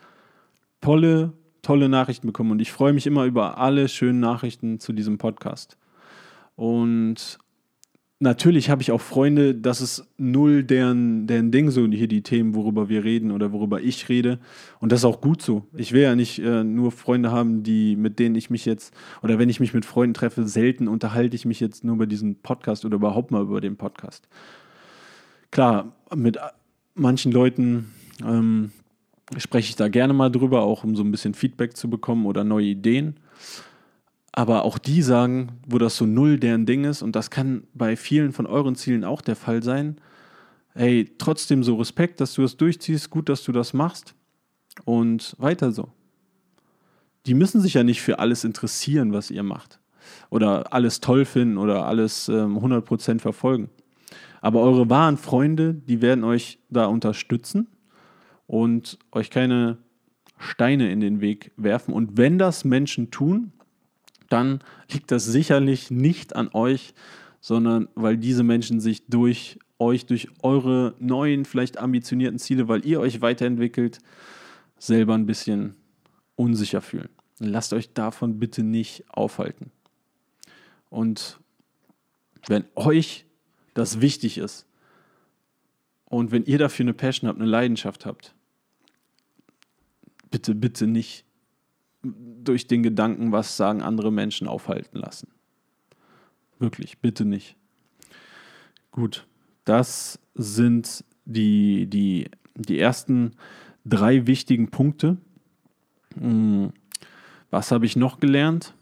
tolle, 0.81 1.33
tolle 1.61 1.89
Nachrichten 1.89 2.27
bekommen 2.27 2.51
und 2.51 2.61
ich 2.61 2.71
freue 2.71 2.93
mich 2.93 3.07
immer 3.07 3.25
über 3.25 3.57
alle 3.57 3.87
schönen 3.89 4.19
Nachrichten 4.19 4.79
zu 4.79 4.93
diesem 4.93 5.17
Podcast. 5.17 5.77
Und 6.55 7.37
natürlich 8.19 8.69
habe 8.69 8.81
ich 8.81 8.91
auch 8.91 9.01
Freunde, 9.01 9.53
das 9.55 9.81
ist 9.81 10.07
null 10.17 10.63
deren, 10.63 11.27
deren 11.27 11.51
Ding, 11.51 11.69
so 11.69 11.85
hier 11.87 12.07
die 12.07 12.23
Themen, 12.23 12.55
worüber 12.55 12.89
wir 12.89 13.03
reden 13.03 13.31
oder 13.31 13.51
worüber 13.51 13.81
ich 13.81 14.09
rede. 14.09 14.39
Und 14.79 14.91
das 14.91 15.01
ist 15.01 15.05
auch 15.05 15.21
gut 15.21 15.41
so. 15.41 15.67
Ich 15.73 15.91
will 15.91 16.03
ja 16.03 16.15
nicht 16.15 16.39
äh, 16.39 16.63
nur 16.63 16.91
Freunde 16.91 17.31
haben, 17.31 17.63
die, 17.63 17.95
mit 17.95 18.19
denen 18.19 18.35
ich 18.35 18.49
mich 18.49 18.65
jetzt, 18.65 18.93
oder 19.21 19.37
wenn 19.39 19.49
ich 19.49 19.59
mich 19.59 19.73
mit 19.73 19.85
Freunden 19.85 20.13
treffe, 20.13 20.47
selten 20.47 20.87
unterhalte 20.87 21.35
ich 21.35 21.45
mich 21.45 21.59
jetzt 21.59 21.83
nur 21.83 21.95
über 21.95 22.07
diesen 22.07 22.35
Podcast 22.41 22.85
oder 22.85 22.95
überhaupt 22.95 23.31
mal 23.31 23.41
über 23.41 23.61
den 23.61 23.75
Podcast. 23.75 24.27
Klar, 25.51 25.95
mit 26.13 26.37
manchen 26.95 27.31
Leuten 27.31 27.91
ähm, 28.25 28.71
spreche 29.37 29.69
ich 29.69 29.75
da 29.75 29.87
gerne 29.87 30.13
mal 30.13 30.29
drüber, 30.29 30.61
auch 30.61 30.83
um 30.83 30.95
so 30.95 31.03
ein 31.03 31.11
bisschen 31.11 31.33
Feedback 31.33 31.75
zu 31.75 31.89
bekommen 31.89 32.25
oder 32.25 32.43
neue 32.43 32.67
Ideen. 32.67 33.15
Aber 34.37 34.65
auch 34.65 34.77
die 34.77 35.01
sagen, 35.01 35.53
wo 35.65 35.77
das 35.77 35.95
so 35.95 36.05
null 36.05 36.37
deren 36.37 36.65
Ding 36.65 36.83
ist, 36.83 37.01
und 37.01 37.15
das 37.15 37.29
kann 37.29 37.67
bei 37.73 37.95
vielen 37.95 38.33
von 38.33 38.45
euren 38.45 38.75
Zielen 38.75 39.05
auch 39.05 39.21
der 39.21 39.37
Fall 39.37 39.63
sein, 39.63 39.95
hey, 40.73 41.09
trotzdem 41.17 41.63
so 41.63 41.75
Respekt, 41.75 42.19
dass 42.19 42.33
du 42.33 42.41
das 42.41 42.57
durchziehst, 42.57 43.09
gut, 43.09 43.29
dass 43.29 43.45
du 43.45 43.53
das 43.53 43.71
machst 43.73 44.13
und 44.83 45.37
weiter 45.39 45.71
so. 45.71 45.87
Die 47.27 47.33
müssen 47.33 47.61
sich 47.61 47.75
ja 47.75 47.85
nicht 47.85 48.01
für 48.01 48.19
alles 48.19 48.43
interessieren, 48.43 49.13
was 49.13 49.31
ihr 49.31 49.41
macht. 49.41 49.79
Oder 50.29 50.73
alles 50.73 50.99
toll 50.99 51.23
finden 51.23 51.57
oder 51.57 51.85
alles 51.85 52.27
ähm, 52.27 52.57
100% 52.57 53.19
verfolgen. 53.19 53.69
Aber 54.41 54.59
eure 54.59 54.89
wahren 54.89 55.15
Freunde, 55.15 55.75
die 55.75 56.01
werden 56.01 56.25
euch 56.25 56.59
da 56.69 56.87
unterstützen 56.87 57.67
und 58.47 58.99
euch 59.13 59.29
keine 59.29 59.77
Steine 60.37 60.91
in 60.91 60.99
den 60.99 61.21
Weg 61.21 61.53
werfen. 61.55 61.93
Und 61.93 62.17
wenn 62.17 62.37
das 62.37 62.65
Menschen 62.65 63.11
tun, 63.11 63.53
dann 64.29 64.59
liegt 64.91 65.11
das 65.11 65.25
sicherlich 65.25 65.91
nicht 65.91 66.35
an 66.35 66.49
euch, 66.53 66.93
sondern 67.41 67.87
weil 67.95 68.17
diese 68.17 68.43
Menschen 68.43 68.79
sich 68.79 69.05
durch 69.07 69.59
euch, 69.77 70.05
durch 70.05 70.29
eure 70.41 70.95
neuen, 70.99 71.45
vielleicht 71.45 71.77
ambitionierten 71.77 72.39
Ziele, 72.39 72.67
weil 72.67 72.85
ihr 72.85 72.99
euch 72.99 73.21
weiterentwickelt, 73.21 73.99
selber 74.77 75.13
ein 75.15 75.25
bisschen 75.25 75.75
unsicher 76.35 76.81
fühlen. 76.81 77.09
Lasst 77.39 77.73
euch 77.73 77.93
davon 77.93 78.39
bitte 78.39 78.63
nicht 78.63 79.03
aufhalten. 79.09 79.71
Und 80.89 81.39
wenn 82.47 82.65
euch 82.75 83.25
das 83.73 83.99
wichtig 84.01 84.37
ist 84.37 84.65
und 86.05 86.31
wenn 86.31 86.45
ihr 86.45 86.57
dafür 86.57 86.85
eine 86.85 86.93
Passion 86.93 87.27
habt, 87.27 87.39
eine 87.39 87.49
Leidenschaft 87.49 88.05
habt, 88.05 88.33
bitte, 90.31 90.55
bitte 90.55 90.87
nicht 90.87 91.25
durch 92.43 92.67
den 92.67 92.83
Gedanken, 92.83 93.31
was 93.31 93.57
sagen 93.57 93.81
andere 93.81 94.11
Menschen, 94.11 94.47
aufhalten 94.47 94.99
lassen. 94.99 95.29
Wirklich, 96.59 96.99
bitte 96.99 97.25
nicht. 97.25 97.55
Gut, 98.91 99.27
das 99.65 100.19
sind 100.35 101.03
die, 101.25 101.87
die, 101.87 102.29
die 102.55 102.79
ersten 102.79 103.31
drei 103.83 104.27
wichtigen 104.27 104.69
Punkte. 104.69 105.17
Hm, 106.17 106.71
was 107.49 107.71
habe 107.71 107.85
ich 107.85 107.95
noch 107.95 108.19
gelernt? 108.19 108.73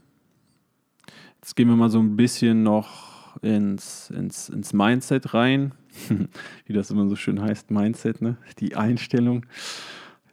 Jetzt 1.36 1.56
gehen 1.56 1.68
wir 1.68 1.76
mal 1.76 1.90
so 1.90 2.00
ein 2.00 2.16
bisschen 2.16 2.64
noch 2.64 3.38
ins, 3.42 4.10
ins, 4.12 4.50
ins 4.50 4.74
Mindset 4.74 5.34
rein. 5.34 5.74
Wie 6.66 6.74
das 6.74 6.92
immer 6.92 7.08
so 7.10 7.16
schön 7.16 7.42
heißt, 7.42 7.72
Mindset, 7.72 8.22
ne? 8.22 8.38
Die 8.60 8.76
Einstellung. 8.76 9.46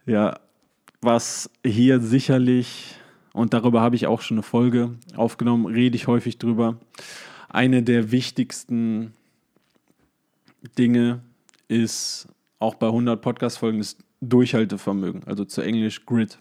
Ja, 0.05 0.39
was 1.01 1.49
hier 1.65 1.99
sicherlich, 1.99 2.95
und 3.33 3.53
darüber 3.53 3.81
habe 3.81 3.95
ich 3.95 4.07
auch 4.07 4.21
schon 4.21 4.37
eine 4.37 4.43
Folge 4.43 4.95
aufgenommen, 5.15 5.65
rede 5.65 5.95
ich 5.95 6.07
häufig 6.07 6.37
drüber, 6.37 6.77
eine 7.49 7.83
der 7.83 8.11
wichtigsten 8.11 9.13
Dinge 10.77 11.21
ist 11.67 12.27
auch 12.59 12.75
bei 12.75 12.87
100 12.87 13.21
Podcast-Folgen 13.21 13.79
das 13.79 13.97
Durchhaltevermögen, 14.21 15.23
also 15.25 15.45
zu 15.45 15.61
Englisch 15.61 16.05
Grit. 16.05 16.37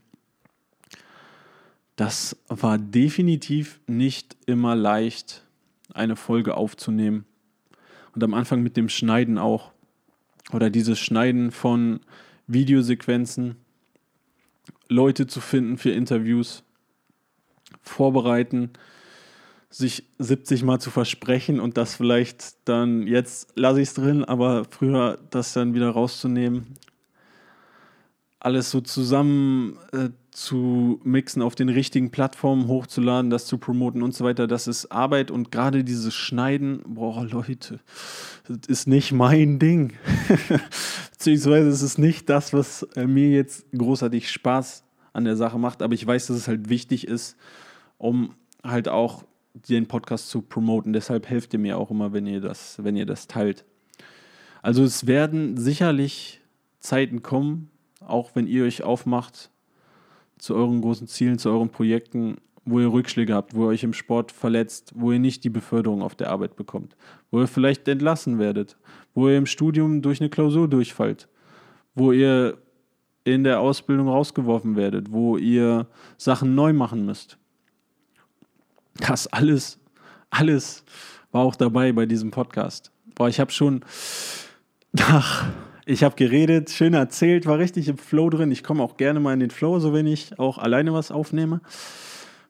Das 1.96 2.36
war 2.48 2.78
definitiv 2.78 3.80
nicht 3.86 4.36
immer 4.46 4.74
leicht, 4.74 5.46
eine 5.92 6.16
Folge 6.16 6.56
aufzunehmen. 6.56 7.24
Und 8.14 8.24
am 8.24 8.34
Anfang 8.34 8.62
mit 8.62 8.76
dem 8.76 8.88
Schneiden 8.88 9.38
auch. 9.38 9.72
Oder 10.52 10.68
dieses 10.68 10.98
Schneiden 10.98 11.50
von 11.50 12.00
Videosequenzen 12.46 13.56
Leute 14.88 15.26
zu 15.26 15.40
finden 15.40 15.78
für 15.78 15.90
Interviews, 15.90 16.62
vorbereiten, 17.82 18.70
sich 19.70 20.04
70 20.18 20.64
Mal 20.64 20.80
zu 20.80 20.90
versprechen 20.90 21.60
und 21.60 21.76
das 21.76 21.94
vielleicht 21.94 22.68
dann, 22.68 23.06
jetzt 23.06 23.52
lasse 23.54 23.80
ich 23.80 23.88
es 23.88 23.94
drin, 23.94 24.24
aber 24.24 24.64
früher 24.68 25.18
das 25.30 25.52
dann 25.52 25.74
wieder 25.74 25.90
rauszunehmen. 25.90 26.74
Alles 28.40 28.70
so 28.70 28.80
zusammen 28.80 29.78
äh, 29.92 30.08
zu 30.30 31.00
mixen, 31.04 31.42
auf 31.42 31.54
den 31.54 31.68
richtigen 31.68 32.10
Plattformen 32.10 32.66
hochzuladen, 32.68 33.30
das 33.30 33.46
zu 33.46 33.58
promoten 33.58 34.02
und 34.02 34.14
so 34.14 34.24
weiter, 34.24 34.46
das 34.46 34.66
ist 34.66 34.90
Arbeit 34.90 35.30
und 35.30 35.50
gerade 35.50 35.84
dieses 35.84 36.14
Schneiden, 36.14 36.82
boah 36.86 37.24
Leute, 37.24 37.80
das 38.48 38.66
ist 38.66 38.88
nicht 38.88 39.12
mein 39.12 39.58
Ding. 39.58 39.92
Beziehungsweise 41.12 41.68
es 41.68 41.82
ist 41.82 41.98
nicht 41.98 42.28
das, 42.30 42.52
was 42.52 42.84
äh, 42.94 43.06
mir 43.06 43.28
jetzt 43.28 43.66
großartig 43.76 44.30
Spaß 44.30 44.84
an 45.12 45.24
der 45.24 45.36
Sache 45.36 45.58
macht, 45.58 45.82
aber 45.82 45.94
ich 45.94 46.06
weiß, 46.06 46.28
dass 46.28 46.36
es 46.36 46.48
halt 46.48 46.68
wichtig 46.68 47.06
ist, 47.06 47.36
um 47.98 48.34
halt 48.64 48.88
auch 48.88 49.24
den 49.54 49.86
Podcast 49.86 50.28
zu 50.28 50.42
promoten. 50.42 50.92
Deshalb 50.92 51.28
helft 51.28 51.52
ihr 51.52 51.58
mir 51.58 51.76
auch 51.76 51.90
immer, 51.90 52.12
wenn 52.12 52.26
ihr 52.26 52.40
das, 52.40 52.78
wenn 52.82 52.96
ihr 52.96 53.06
das 53.06 53.26
teilt. 53.26 53.64
Also 54.62 54.84
es 54.84 55.06
werden 55.06 55.56
sicherlich 55.56 56.40
Zeiten 56.78 57.22
kommen, 57.22 57.69
auch 58.00 58.30
wenn 58.34 58.46
ihr 58.46 58.64
euch 58.64 58.82
aufmacht 58.82 59.50
zu 60.38 60.54
euren 60.54 60.80
großen 60.80 61.06
Zielen, 61.06 61.38
zu 61.38 61.50
euren 61.50 61.70
Projekten, 61.70 62.38
wo 62.64 62.80
ihr 62.80 62.92
Rückschläge 62.92 63.34
habt, 63.34 63.54
wo 63.54 63.64
ihr 63.64 63.68
euch 63.68 63.82
im 63.82 63.92
Sport 63.92 64.32
verletzt, 64.32 64.92
wo 64.94 65.12
ihr 65.12 65.18
nicht 65.18 65.44
die 65.44 65.50
Beförderung 65.50 66.02
auf 66.02 66.14
der 66.14 66.30
Arbeit 66.30 66.56
bekommt, 66.56 66.96
wo 67.30 67.40
ihr 67.40 67.46
vielleicht 67.46 67.86
entlassen 67.88 68.38
werdet, 68.38 68.76
wo 69.14 69.28
ihr 69.28 69.38
im 69.38 69.46
Studium 69.46 70.02
durch 70.02 70.20
eine 70.20 70.30
Klausur 70.30 70.68
durchfallt, 70.68 71.28
wo 71.94 72.12
ihr 72.12 72.58
in 73.24 73.44
der 73.44 73.60
Ausbildung 73.60 74.08
rausgeworfen 74.08 74.76
werdet, 74.76 75.12
wo 75.12 75.36
ihr 75.36 75.86
Sachen 76.16 76.54
neu 76.54 76.72
machen 76.72 77.04
müsst. 77.04 77.38
Das 78.94 79.26
alles, 79.26 79.78
alles 80.30 80.84
war 81.32 81.42
auch 81.42 81.56
dabei 81.56 81.92
bei 81.92 82.06
diesem 82.06 82.30
Podcast. 82.30 82.92
Boah, 83.14 83.28
ich 83.28 83.40
habe 83.40 83.52
schon 83.52 83.84
nach, 84.92 85.48
ich 85.86 86.04
habe 86.04 86.16
geredet, 86.16 86.70
schön 86.70 86.94
erzählt, 86.94 87.46
war 87.46 87.58
richtig 87.58 87.88
im 87.88 87.98
Flow 87.98 88.30
drin. 88.30 88.50
Ich 88.50 88.62
komme 88.62 88.82
auch 88.82 88.96
gerne 88.96 89.20
mal 89.20 89.32
in 89.32 89.40
den 89.40 89.50
Flow, 89.50 89.78
so 89.78 89.92
wenn 89.92 90.06
ich 90.06 90.38
auch 90.38 90.58
alleine 90.58 90.92
was 90.92 91.10
aufnehme. 91.10 91.60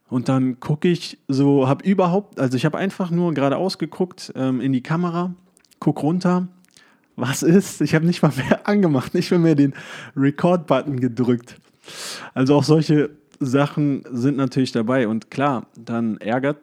Und 0.09 0.29
dann 0.29 0.59
gucke 0.59 0.89
ich 0.89 1.19
so, 1.29 1.69
habe 1.69 1.85
überhaupt, 1.85 2.41
also 2.41 2.57
ich 2.57 2.65
habe 2.65 2.77
einfach 2.77 3.11
nur 3.11 3.33
geradeaus 3.33 3.79
geguckt 3.79 4.33
ähm, 4.35 4.61
in 4.61 4.73
die 4.73 4.83
Kamera, 4.83 5.35
guck 5.79 6.03
runter, 6.03 6.49
was 7.17 7.43
ist? 7.43 7.81
Ich 7.81 7.95
habe 7.95 8.07
nicht 8.07 8.23
mal 8.23 8.33
mehr 8.37 8.67
angemacht, 8.69 9.15
nicht 9.15 9.31
mal 9.31 9.39
mehr 9.39 9.55
den 9.55 9.75
Record-Button 10.17 10.99
gedrückt. 10.99 11.57
Also 12.35 12.57
auch 12.57 12.65
solche 12.65 13.11
Sachen 13.39 14.03
sind 14.11 14.37
natürlich 14.37 14.73
dabei. 14.73 15.07
Und 15.07 15.31
klar, 15.31 15.67
dann 15.77 16.17
ärgert, 16.19 16.59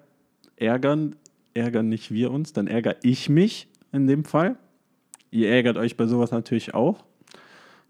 ärgern, 0.58 1.16
ärgern 1.54 1.88
nicht 1.90 2.12
wir 2.12 2.32
uns, 2.32 2.54
dann 2.54 2.68
ärgere 2.68 2.98
ich 3.02 3.30
mich 3.30 3.68
in 3.92 4.08
dem 4.08 4.26
Fall. 4.26 4.58
Ihr 5.38 5.50
ärgert 5.50 5.78
euch 5.78 5.96
bei 5.96 6.08
sowas 6.08 6.32
natürlich 6.32 6.74
auch, 6.74 7.06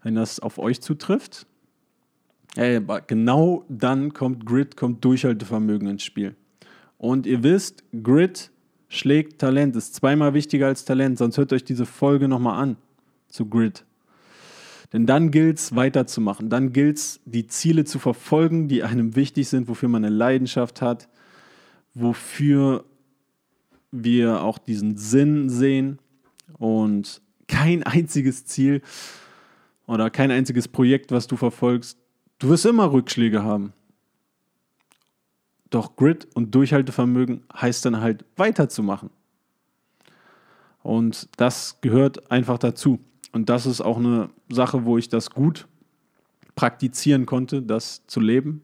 wenn 0.02 0.14
das 0.14 0.38
auf 0.38 0.58
euch 0.58 0.82
zutrifft. 0.82 1.46
Aber 2.58 3.00
genau 3.00 3.64
dann 3.70 4.12
kommt 4.12 4.44
Grit, 4.44 4.76
kommt 4.76 5.02
Durchhaltevermögen 5.02 5.88
ins 5.88 6.02
Spiel. 6.02 6.36
Und 6.98 7.24
ihr 7.24 7.42
wisst, 7.42 7.84
Grit 8.02 8.50
schlägt 8.88 9.38
Talent, 9.40 9.76
ist 9.76 9.94
zweimal 9.94 10.34
wichtiger 10.34 10.66
als 10.66 10.84
Talent, 10.84 11.16
sonst 11.16 11.38
hört 11.38 11.54
euch 11.54 11.64
diese 11.64 11.86
Folge 11.86 12.28
nochmal 12.28 12.62
an 12.62 12.76
zu 13.28 13.46
Grit. 13.46 13.86
Denn 14.92 15.06
dann 15.06 15.30
gilt 15.30 15.56
es 15.56 15.74
weiterzumachen, 15.74 16.50
dann 16.50 16.74
gilt 16.74 16.98
es, 16.98 17.20
die 17.24 17.46
Ziele 17.46 17.84
zu 17.84 17.98
verfolgen, 17.98 18.68
die 18.68 18.82
einem 18.82 19.16
wichtig 19.16 19.48
sind, 19.48 19.68
wofür 19.68 19.88
man 19.88 20.04
eine 20.04 20.14
Leidenschaft 20.14 20.82
hat, 20.82 21.08
wofür 21.94 22.84
wir 23.90 24.42
auch 24.42 24.58
diesen 24.58 24.98
Sinn 24.98 25.48
sehen 25.48 25.98
und 26.58 27.22
kein 27.48 27.82
einziges 27.82 28.44
Ziel 28.44 28.82
oder 29.86 30.10
kein 30.10 30.30
einziges 30.30 30.68
Projekt, 30.68 31.10
was 31.10 31.26
du 31.26 31.36
verfolgst, 31.36 31.98
Du 32.38 32.48
wirst 32.50 32.66
immer 32.66 32.92
Rückschläge 32.92 33.42
haben. 33.42 33.72
Doch 35.70 35.96
Grit 35.96 36.28
und 36.34 36.54
Durchhaltevermögen 36.54 37.42
heißt 37.52 37.84
dann 37.84 38.00
halt 38.00 38.24
weiterzumachen. 38.36 39.10
Und 40.82 41.28
das 41.36 41.80
gehört 41.80 42.30
einfach 42.30 42.58
dazu. 42.58 43.00
Und 43.32 43.48
das 43.50 43.66
ist 43.66 43.80
auch 43.80 43.98
eine 43.98 44.30
Sache, 44.48 44.84
wo 44.84 44.96
ich 44.96 45.08
das 45.08 45.30
gut 45.30 45.66
praktizieren 46.54 47.26
konnte, 47.26 47.60
das 47.60 48.06
zu 48.06 48.20
leben. 48.20 48.62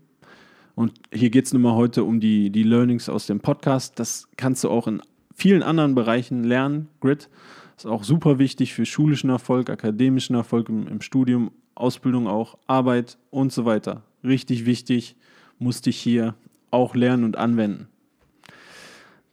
Und 0.76 0.92
hier 1.12 1.30
geht 1.30 1.46
es 1.46 1.52
nun 1.52 1.62
mal 1.62 1.74
heute 1.74 2.04
um 2.04 2.20
die, 2.20 2.50
die 2.50 2.62
Learnings 2.62 3.08
aus 3.08 3.26
dem 3.26 3.40
Podcast. 3.40 3.98
Das 3.98 4.28
kannst 4.36 4.64
du 4.64 4.70
auch 4.70 4.86
in 4.86 5.02
vielen 5.34 5.62
anderen 5.62 5.94
Bereichen 5.94 6.44
lernen. 6.44 6.88
Grit 7.00 7.28
ist 7.76 7.86
auch 7.86 8.04
super 8.04 8.38
wichtig 8.38 8.74
für 8.74 8.86
schulischen 8.86 9.30
Erfolg, 9.30 9.70
akademischen 9.70 10.34
Erfolg 10.34 10.68
im, 10.68 10.86
im 10.86 11.00
Studium 11.00 11.50
Ausbildung 11.74 12.28
auch, 12.28 12.56
Arbeit 12.66 13.18
und 13.30 13.52
so 13.52 13.64
weiter. 13.64 14.02
Richtig 14.22 14.64
wichtig, 14.64 15.16
musste 15.58 15.90
ich 15.90 15.96
hier 15.96 16.34
auch 16.70 16.94
lernen 16.94 17.24
und 17.24 17.36
anwenden. 17.36 17.88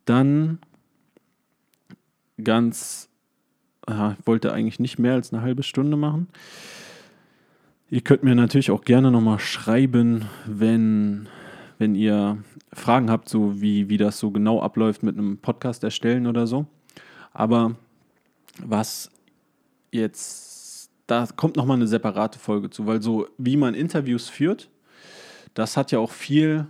Dann 0.06 0.60
ganz, 2.44 3.10
aha, 3.86 4.16
ich 4.20 4.28
wollte 4.28 4.54
eigentlich 4.54 4.80
nicht 4.80 4.98
mehr 4.98 5.14
als 5.14 5.32
eine 5.32 5.42
halbe 5.42 5.64
Stunde 5.64 5.98
machen. 5.98 6.28
Ihr 7.90 8.02
könnt 8.02 8.24
mir 8.24 8.36
natürlich 8.36 8.72
auch 8.72 8.84
gerne 8.84 9.12
nochmal 9.12 9.40
schreiben, 9.40 10.26
wenn, 10.46 11.28
wenn 11.78 11.94
ihr 11.94 12.38
Fragen 12.74 13.12
habt, 13.12 13.28
so 13.30 13.62
wie, 13.62 13.90
wie 13.90 13.98
das 13.98 14.18
so 14.18 14.32
genau 14.32 14.62
abläuft 14.62 15.04
mit 15.04 15.18
einem 15.18 15.38
Podcast 15.38 15.84
erstellen 15.84 16.26
oder 16.26 16.48
so. 16.48 16.66
Aber 17.34 17.76
was 18.60 19.12
jetzt 19.92 20.52
da 21.12 21.28
kommt 21.36 21.58
nochmal 21.58 21.76
eine 21.76 21.88
separate 21.88 22.40
Folge 22.40 22.70
zu, 22.70 22.88
weil 22.88 23.02
so 23.02 23.28
wie 23.38 23.58
man 23.58 23.74
Interviews 23.74 24.30
führt, 24.30 24.70
das 25.54 25.76
hat 25.76 25.92
ja 25.92 26.00
auch 26.00 26.12
viel 26.12 26.68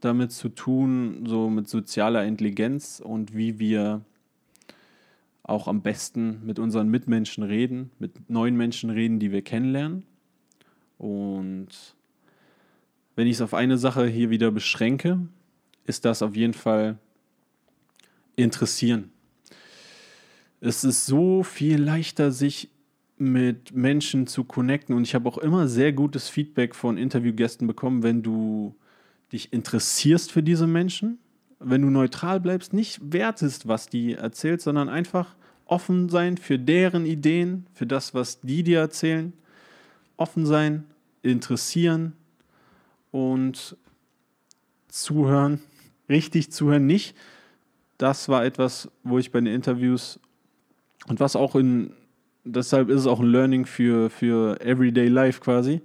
damit 0.00 0.32
zu 0.32 0.48
tun, 0.48 1.24
so 1.26 1.48
mit 1.48 1.68
sozialer 1.68 2.24
Intelligenz 2.24 3.00
und 3.04 3.36
wie 3.36 3.60
wir 3.60 4.00
auch 5.44 5.68
am 5.68 5.82
besten 5.82 6.44
mit 6.44 6.58
unseren 6.58 6.88
Mitmenschen 6.88 7.44
reden, 7.44 7.90
mit 7.98 8.28
neuen 8.28 8.56
Menschen 8.56 8.90
reden, 8.90 9.20
die 9.20 9.30
wir 9.30 9.42
kennenlernen. 9.42 10.04
Und 10.98 11.68
wenn 13.14 13.26
ich 13.26 13.34
es 13.34 13.40
auf 13.40 13.54
eine 13.54 13.78
Sache 13.78 14.06
hier 14.06 14.30
wieder 14.30 14.50
beschränke, 14.50 15.20
ist 15.84 16.04
das 16.04 16.22
auf 16.22 16.34
jeden 16.34 16.54
Fall 16.54 16.98
interessieren. 18.36 19.12
Es 20.60 20.84
ist 20.84 21.06
so 21.06 21.42
viel 21.42 21.82
leichter, 21.82 22.32
sich 22.32 22.68
mit 23.16 23.74
Menschen 23.74 24.26
zu 24.26 24.44
connecten. 24.44 24.94
Und 24.94 25.02
ich 25.02 25.14
habe 25.14 25.28
auch 25.28 25.38
immer 25.38 25.68
sehr 25.68 25.92
gutes 25.92 26.28
Feedback 26.28 26.74
von 26.74 26.96
Interviewgästen 26.96 27.66
bekommen, 27.66 28.02
wenn 28.02 28.22
du 28.22 28.74
dich 29.32 29.52
interessierst 29.52 30.32
für 30.32 30.42
diese 30.42 30.66
Menschen, 30.66 31.18
wenn 31.60 31.82
du 31.82 31.90
neutral 31.90 32.40
bleibst, 32.40 32.72
nicht 32.72 33.00
wertest, 33.12 33.68
was 33.68 33.88
die 33.88 34.14
erzählt, 34.14 34.60
sondern 34.60 34.88
einfach 34.88 35.36
offen 35.66 36.08
sein 36.08 36.36
für 36.36 36.58
deren 36.58 37.06
Ideen, 37.06 37.66
für 37.74 37.86
das, 37.86 38.14
was 38.14 38.40
die 38.40 38.62
dir 38.62 38.80
erzählen. 38.80 39.32
Offen 40.16 40.46
sein, 40.46 40.84
interessieren 41.22 42.14
und 43.10 43.76
zuhören, 44.88 45.60
richtig 46.08 46.50
zuhören, 46.50 46.86
nicht. 46.86 47.16
Das 47.98 48.28
war 48.28 48.44
etwas, 48.44 48.90
wo 49.04 49.18
ich 49.18 49.30
bei 49.30 49.40
den 49.40 49.54
Interviews 49.54 50.18
und 51.06 51.20
was 51.20 51.36
auch 51.36 51.54
in 51.54 51.94
deshalb 52.44 52.88
ist 52.88 53.00
es 53.00 53.06
auch 53.06 53.20
ein 53.20 53.26
Learning 53.26 53.66
für, 53.66 54.10
für 54.10 54.60
Everyday 54.60 55.08
Life 55.08 55.40
quasi. 55.40 55.82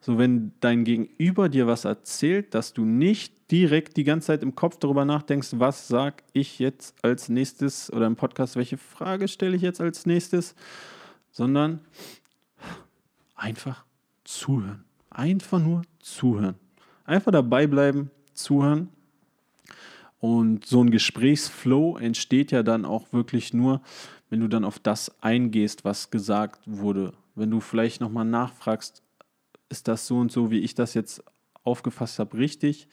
So, 0.00 0.18
wenn 0.18 0.52
dein 0.60 0.84
Gegenüber 0.84 1.48
dir 1.48 1.66
was 1.66 1.84
erzählt, 1.84 2.54
dass 2.54 2.72
du 2.72 2.84
nicht 2.84 3.34
direkt 3.52 3.96
die 3.96 4.04
ganze 4.04 4.28
Zeit 4.28 4.42
im 4.42 4.56
Kopf 4.56 4.78
darüber 4.78 5.04
nachdenkst, 5.04 5.50
was 5.52 5.86
sag 5.86 6.24
ich 6.32 6.58
jetzt 6.58 6.96
als 7.04 7.28
nächstes 7.28 7.92
oder 7.92 8.06
im 8.06 8.16
Podcast, 8.16 8.56
welche 8.56 8.78
Frage 8.78 9.28
stelle 9.28 9.54
ich 9.54 9.62
jetzt 9.62 9.80
als 9.80 10.04
nächstes, 10.06 10.56
sondern 11.30 11.80
einfach 13.36 13.84
zuhören. 14.24 14.84
Einfach 15.10 15.60
nur 15.60 15.82
zuhören. 16.00 16.56
Einfach 17.04 17.30
dabei 17.30 17.66
bleiben, 17.66 18.10
zuhören. 18.32 18.88
Und 20.18 20.66
so 20.66 20.82
ein 20.82 20.90
Gesprächsflow 20.90 21.96
entsteht 21.98 22.50
ja 22.50 22.62
dann 22.62 22.84
auch 22.84 23.12
wirklich 23.12 23.52
nur, 23.52 23.82
wenn 24.32 24.40
du 24.40 24.48
dann 24.48 24.64
auf 24.64 24.78
das 24.78 25.22
eingehst, 25.22 25.84
was 25.84 26.10
gesagt 26.10 26.62
wurde, 26.64 27.12
wenn 27.34 27.50
du 27.50 27.60
vielleicht 27.60 28.00
nochmal 28.00 28.24
nachfragst, 28.24 29.02
ist 29.68 29.88
das 29.88 30.06
so 30.06 30.16
und 30.20 30.32
so, 30.32 30.50
wie 30.50 30.60
ich 30.60 30.74
das 30.74 30.94
jetzt 30.94 31.22
aufgefasst 31.64 32.18
habe, 32.18 32.38
richtig? 32.38 32.88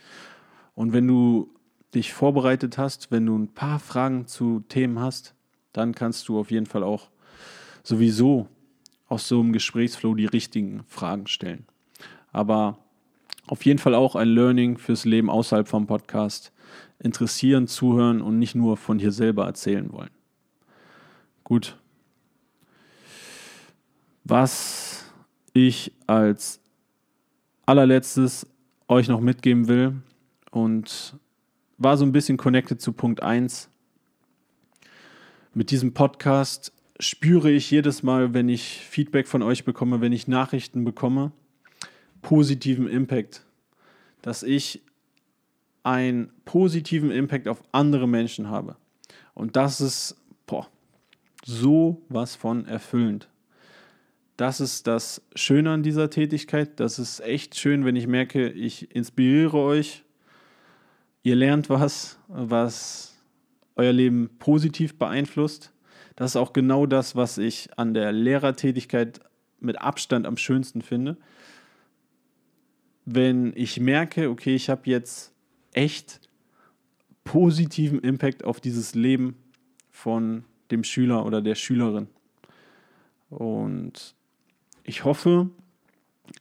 Und 0.75 0.91
wenn 0.91 1.07
du 1.07 1.49
dich 1.95 2.11
vorbereitet 2.11 2.77
hast, 2.77 3.09
wenn 3.09 3.25
du 3.25 3.37
ein 3.37 3.47
paar 3.53 3.79
Fragen 3.79 4.27
zu 4.27 4.65
Themen 4.67 4.99
hast, 4.99 5.33
dann 5.71 5.95
kannst 5.95 6.27
du 6.27 6.37
auf 6.37 6.51
jeden 6.51 6.65
Fall 6.65 6.83
auch 6.83 7.09
sowieso 7.83 8.49
aus 9.07 9.29
so 9.29 9.39
einem 9.39 9.53
Gesprächsflow 9.53 10.15
die 10.15 10.25
richtigen 10.25 10.83
Fragen 10.87 11.27
stellen. 11.27 11.65
Aber 12.33 12.79
auf 13.47 13.63
jeden 13.63 13.79
Fall 13.79 13.95
auch 13.95 14.17
ein 14.17 14.27
Learning 14.27 14.77
fürs 14.77 15.05
Leben 15.05 15.29
außerhalb 15.29 15.69
vom 15.69 15.87
Podcast. 15.87 16.51
Interessieren, 17.01 17.67
zuhören 17.67 18.21
und 18.21 18.39
nicht 18.39 18.55
nur 18.55 18.75
von 18.75 18.97
dir 18.97 19.13
selber 19.13 19.45
erzählen 19.45 19.89
wollen. 19.93 20.18
Gut. 21.49 21.75
Was 24.23 25.11
ich 25.53 25.91
als 26.05 26.61
allerletztes 27.65 28.45
euch 28.87 29.07
noch 29.07 29.19
mitgeben 29.19 29.67
will 29.67 29.95
und 30.51 31.17
war 31.79 31.97
so 31.97 32.05
ein 32.05 32.11
bisschen 32.11 32.37
connected 32.37 32.79
zu 32.79 32.93
Punkt 32.93 33.23
1. 33.23 33.67
Mit 35.55 35.71
diesem 35.71 35.95
Podcast 35.95 36.71
spüre 36.99 37.49
ich 37.49 37.71
jedes 37.71 38.03
Mal, 38.03 38.35
wenn 38.35 38.47
ich 38.47 38.85
Feedback 38.87 39.27
von 39.27 39.41
euch 39.41 39.65
bekomme, 39.65 40.01
wenn 40.01 40.13
ich 40.13 40.27
Nachrichten 40.27 40.85
bekomme, 40.85 41.31
positiven 42.21 42.87
Impact. 42.87 43.43
Dass 44.21 44.43
ich 44.43 44.83
einen 45.81 46.31
positiven 46.45 47.09
Impact 47.09 47.47
auf 47.47 47.63
andere 47.71 48.07
Menschen 48.07 48.51
habe. 48.51 48.75
Und 49.33 49.55
das 49.55 49.81
ist, 49.81 50.15
boah, 50.45 50.69
so 51.45 52.01
was 52.09 52.35
von 52.35 52.65
erfüllend. 52.65 53.29
Das 54.37 54.61
ist 54.61 54.87
das 54.87 55.21
Schöne 55.35 55.71
an 55.71 55.83
dieser 55.83 56.09
Tätigkeit. 56.09 56.79
Das 56.79 56.97
ist 56.97 57.19
echt 57.19 57.57
schön, 57.57 57.83
wenn 57.83 57.95
ich 57.95 58.07
merke, 58.07 58.49
ich 58.49 58.95
inspiriere 58.95 59.57
euch. 59.57 60.03
Ihr 61.23 61.35
lernt 61.35 61.69
was, 61.69 62.19
was 62.29 63.17
euer 63.75 63.91
Leben 63.91 64.29
positiv 64.39 64.97
beeinflusst. 64.97 65.73
Das 66.15 66.31
ist 66.31 66.35
auch 66.35 66.53
genau 66.53 66.85
das, 66.85 67.15
was 67.15 67.37
ich 67.37 67.77
an 67.77 67.93
der 67.93 68.11
Lehrertätigkeit 68.11 69.19
mit 69.59 69.81
Abstand 69.81 70.25
am 70.25 70.37
schönsten 70.37 70.81
finde. 70.81 71.17
Wenn 73.05 73.53
ich 73.55 73.79
merke, 73.79 74.29
okay, 74.29 74.55
ich 74.55 74.69
habe 74.69 74.89
jetzt 74.89 75.33
echt 75.73 76.21
positiven 77.23 77.99
Impact 77.99 78.43
auf 78.43 78.59
dieses 78.59 78.95
Leben 78.95 79.35
von 79.91 80.45
dem 80.71 80.83
Schüler 80.83 81.25
oder 81.25 81.41
der 81.41 81.55
Schülerin. 81.55 82.07
Und 83.29 84.15
ich 84.83 85.03
hoffe, 85.03 85.49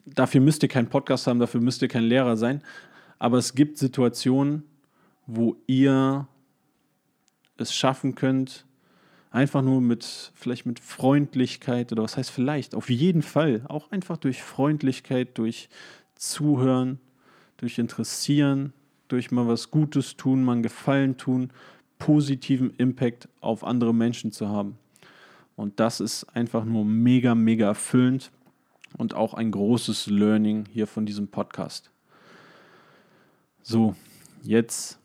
dafür 0.07 0.41
müsst 0.41 0.63
ihr 0.63 0.69
keinen 0.69 0.89
Podcast 0.89 1.27
haben, 1.27 1.39
dafür 1.39 1.61
müsst 1.61 1.83
ihr 1.83 1.89
kein 1.89 2.05
Lehrer 2.05 2.37
sein, 2.37 2.63
aber 3.19 3.39
es 3.39 3.55
gibt 3.55 3.79
Situationen, 3.79 4.65
wo 5.27 5.57
ihr 5.67 6.27
es 7.59 7.75
schaffen 7.75 8.15
könnt, 8.15 8.65
einfach 9.31 9.63
nur 9.63 9.81
mit, 9.81 10.33
vielleicht 10.35 10.65
mit 10.65 10.81
Freundlichkeit 10.81 11.93
oder 11.93 12.03
was 12.03 12.17
heißt 12.17 12.31
vielleicht, 12.31 12.75
auf 12.75 12.89
jeden 12.89 13.23
Fall, 13.23 13.63
auch 13.69 13.91
einfach 13.91 14.17
durch 14.17 14.43
Freundlichkeit, 14.43 15.37
durch 15.37 15.69
Zuhören, 16.15 16.99
durch 17.59 17.79
Interessieren, 17.79 18.73
durch 19.09 19.31
mal 19.31 19.47
was 19.47 19.71
Gutes 19.71 20.17
tun, 20.17 20.45
mal 20.45 20.53
einen 20.53 20.63
Gefallen 20.63 21.17
tun, 21.17 21.51
positiven 21.99 22.71
Impact 22.77 23.29
auf 23.41 23.65
andere 23.65 23.95
Menschen 23.95 24.33
zu 24.33 24.49
haben. 24.49 24.79
Und 25.57 25.81
das 25.81 26.01
ist 26.01 26.25
einfach 26.37 26.65
nur 26.65 26.85
mega, 26.85 27.35
mega 27.35 27.67
erfüllend 27.67 28.31
und 28.97 29.15
auch 29.15 29.35
ein 29.35 29.51
großes 29.51 30.07
Learning 30.07 30.67
hier 30.73 30.87
von 30.87 31.05
diesem 31.05 31.29
Podcast. 31.29 31.91
So, 33.63 33.95
jetzt 34.43 34.99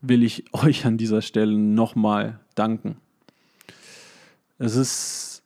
will 0.00 0.22
ich 0.22 0.44
euch 0.52 0.84
an 0.84 0.98
dieser 0.98 1.22
Stelle 1.22 1.56
nochmal 1.56 2.40
danken. 2.54 2.96
Es 4.58 4.76
ist 4.76 5.42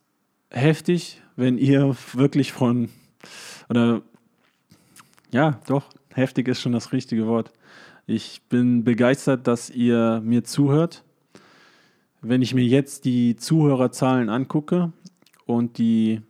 heftig, 0.50 1.22
wenn 1.37 1.59
ihr 1.59 1.96
wirklich 2.12 2.52
von, 2.52 2.88
oder 3.68 4.02
ja, 5.31 5.61
doch, 5.66 5.90
heftig 6.14 6.48
ist 6.48 6.61
schon 6.61 6.72
das 6.72 6.92
richtige 6.92 7.26
Wort. 7.26 7.52
Ich 8.09 8.42
bin 8.49 8.85
begeistert, 8.85 9.49
dass 9.49 9.69
ihr 9.69 10.21
mir 10.25 10.45
zuhört. 10.45 11.03
Wenn 12.21 12.40
ich 12.40 12.55
mir 12.55 12.64
jetzt 12.64 13.05
die 13.05 13.35
Zuhörerzahlen 13.35 14.29
angucke 14.29 14.92
und 15.45 15.79
die 15.79 16.23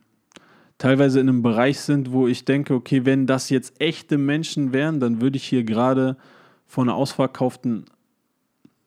teilweise 0.79 1.19
in 1.19 1.29
einem 1.29 1.43
Bereich 1.43 1.79
sind, 1.79 2.11
wo 2.11 2.27
ich 2.27 2.45
denke, 2.45 2.73
okay, 2.73 3.05
wenn 3.05 3.27
das 3.27 3.51
jetzt 3.51 3.79
echte 3.79 4.17
Menschen 4.17 4.73
wären, 4.73 4.99
dann 4.99 5.21
würde 5.21 5.37
ich 5.37 5.43
hier 5.43 5.63
gerade 5.63 6.17
von 6.65 6.89
einer 6.89 6.97
ausverkauften, 6.97 7.85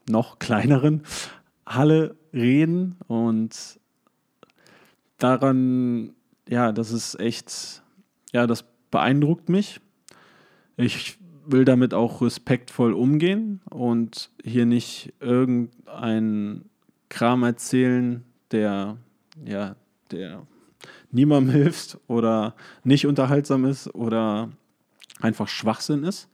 noch 0.09 0.41
kleineren 0.41 1.05
Halle 1.67 2.17
reden 2.33 2.97
und 3.07 3.79
daran, 5.19 6.13
ja, 6.49 6.73
das 6.73 6.91
ist 6.91 7.21
echt, 7.21 7.83
ja, 8.33 8.49
das 8.49 8.65
beeindruckt 8.91 9.49
mich. 9.49 9.81
Ich 10.77 11.21
will 11.53 11.65
damit 11.65 11.95
auch 11.95 12.23
respektvoll 12.23 12.93
umgehen 12.93 13.61
und 13.71 14.31
hier 14.45 14.67
nicht 14.67 15.13
irgendeinen 15.21 16.71
Kram 17.09 17.43
erzählen, 17.43 18.25
der, 18.51 18.97
ja, 19.45 19.77
der 20.11 20.47
niemandem 21.11 21.53
hilft 21.55 21.99
oder 22.07 22.55
nicht 22.85 23.07
unterhaltsam 23.07 23.65
ist 23.65 23.95
oder 23.95 24.51
einfach 25.21 25.49
Schwachsinn 25.49 26.05
ist. 26.05 26.29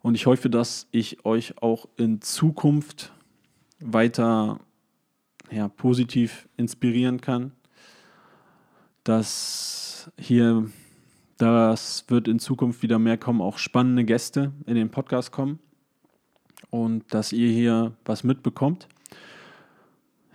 Und 0.00 0.14
ich 0.14 0.26
hoffe, 0.26 0.48
dass 0.48 0.86
ich 0.90 1.24
euch 1.24 1.60
auch 1.60 1.88
in 1.96 2.20
Zukunft 2.20 3.12
weiter 3.80 4.60
ja, 5.50 5.68
positiv 5.68 6.48
inspirieren 6.56 7.20
kann, 7.20 7.52
dass 9.04 10.10
hier, 10.18 10.70
das 11.38 12.04
wird 12.08 12.28
in 12.28 12.38
Zukunft 12.38 12.82
wieder 12.82 12.98
mehr 12.98 13.16
kommen, 13.16 13.40
auch 13.40 13.58
spannende 13.58 14.04
Gäste 14.04 14.52
in 14.66 14.74
den 14.74 14.90
Podcast 14.90 15.32
kommen 15.32 15.60
und 16.70 17.04
dass 17.14 17.32
ihr 17.32 17.50
hier 17.50 17.92
was 18.04 18.24
mitbekommt. 18.24 18.88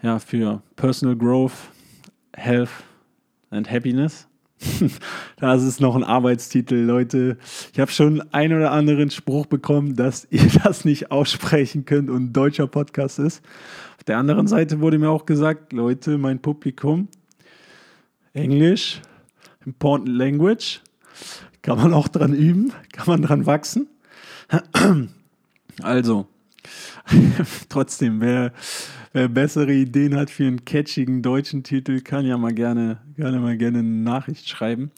Ja, 0.01 0.19
für 0.19 0.61
Personal 0.75 1.15
Growth, 1.15 1.53
Health 2.33 2.71
and 3.51 3.69
Happiness. 3.69 4.27
das 5.37 5.63
ist 5.63 5.81
noch 5.81 5.95
ein 5.95 6.03
Arbeitstitel, 6.03 6.75
Leute. 6.75 7.37
Ich 7.73 7.79
habe 7.79 7.91
schon 7.91 8.21
einen 8.33 8.57
oder 8.57 8.71
anderen 8.71 9.09
Spruch 9.09 9.45
bekommen, 9.45 9.95
dass 9.95 10.27
ihr 10.31 10.47
das 10.63 10.85
nicht 10.85 11.11
aussprechen 11.11 11.85
könnt 11.85 12.09
und 12.09 12.25
ein 12.25 12.33
deutscher 12.33 12.67
Podcast 12.67 13.19
ist. 13.19 13.43
Auf 13.97 14.03
der 14.05 14.17
anderen 14.17 14.47
Seite 14.47 14.79
wurde 14.79 14.99
mir 14.99 15.09
auch 15.09 15.25
gesagt, 15.25 15.73
Leute, 15.73 16.17
mein 16.17 16.41
Publikum, 16.41 17.07
Englisch, 18.33 19.01
important 19.65 20.09
language, 20.09 20.81
kann 21.63 21.77
man 21.79 21.93
auch 21.93 22.07
dran 22.07 22.33
üben, 22.33 22.71
kann 22.91 23.07
man 23.07 23.23
dran 23.23 23.47
wachsen. 23.47 23.87
Also, 25.81 26.27
trotzdem, 27.69 28.21
wer 28.21 28.53
Wer 29.15 29.27
bessere 29.27 29.71
Ideen 29.71 30.15
hat 30.15 30.31
für 30.31 30.47
einen 30.47 30.65
catchigen 30.65 31.21
deutschen 31.21 31.61
Titel, 31.61 32.01
kann 32.01 32.25
ja 32.25 32.35
mal 32.35 32.51
gerne, 32.51 32.97
gerne 33.15 33.39
mal 33.39 33.55
gerne 33.55 33.79
eine 33.79 33.87
Nachricht 33.87 34.49
schreiben. 34.49 34.89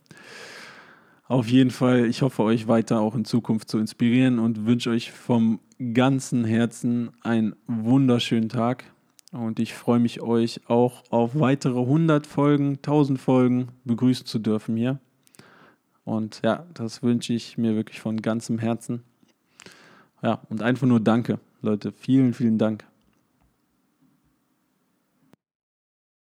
Auf 1.28 1.49
jeden 1.49 1.69
Fall, 1.69 2.06
ich 2.06 2.21
hoffe 2.21 2.43
euch 2.43 2.69
weiter 2.69 3.01
auch 3.01 3.13
in 3.15 3.25
Zukunft 3.25 3.69
zu 3.69 3.78
inspirieren 3.78 4.39
und 4.39 4.65
wünsche 4.65 4.89
euch 4.89 5.12
vom 5.12 5.60
ganzen 5.93 6.45
Herzen 6.45 7.10
einen 7.23 7.58
wunderschönen 7.67 8.47
Tag. 8.47 8.86
Und 9.34 9.60
ich 9.60 9.73
freue 9.73 9.99
mich, 9.99 10.21
euch 10.21 10.62
auch 10.69 11.04
auf 11.10 11.38
weitere 11.38 11.82
100 11.82 12.25
Folgen, 12.25 12.75
1000 12.75 13.19
Folgen 13.19 13.67
begrüßen 13.84 14.25
zu 14.25 14.39
dürfen 14.39 14.78
hier. 14.78 14.99
Und 16.05 16.41
ja, 16.43 16.65
das 16.73 17.03
wünsche 17.03 17.33
ich 17.33 17.57
mir 17.57 17.75
wirklich 17.75 17.99
von 17.99 18.21
ganzem 18.21 18.59
Herzen. 18.59 19.03
Ja, 20.21 20.41
und 20.49 20.61
einfach 20.61 20.87
nur 20.87 20.99
Danke, 20.99 21.39
Leute. 21.61 21.91
Vielen, 21.91 22.33
vielen 22.33 22.57
Dank. 22.57 22.85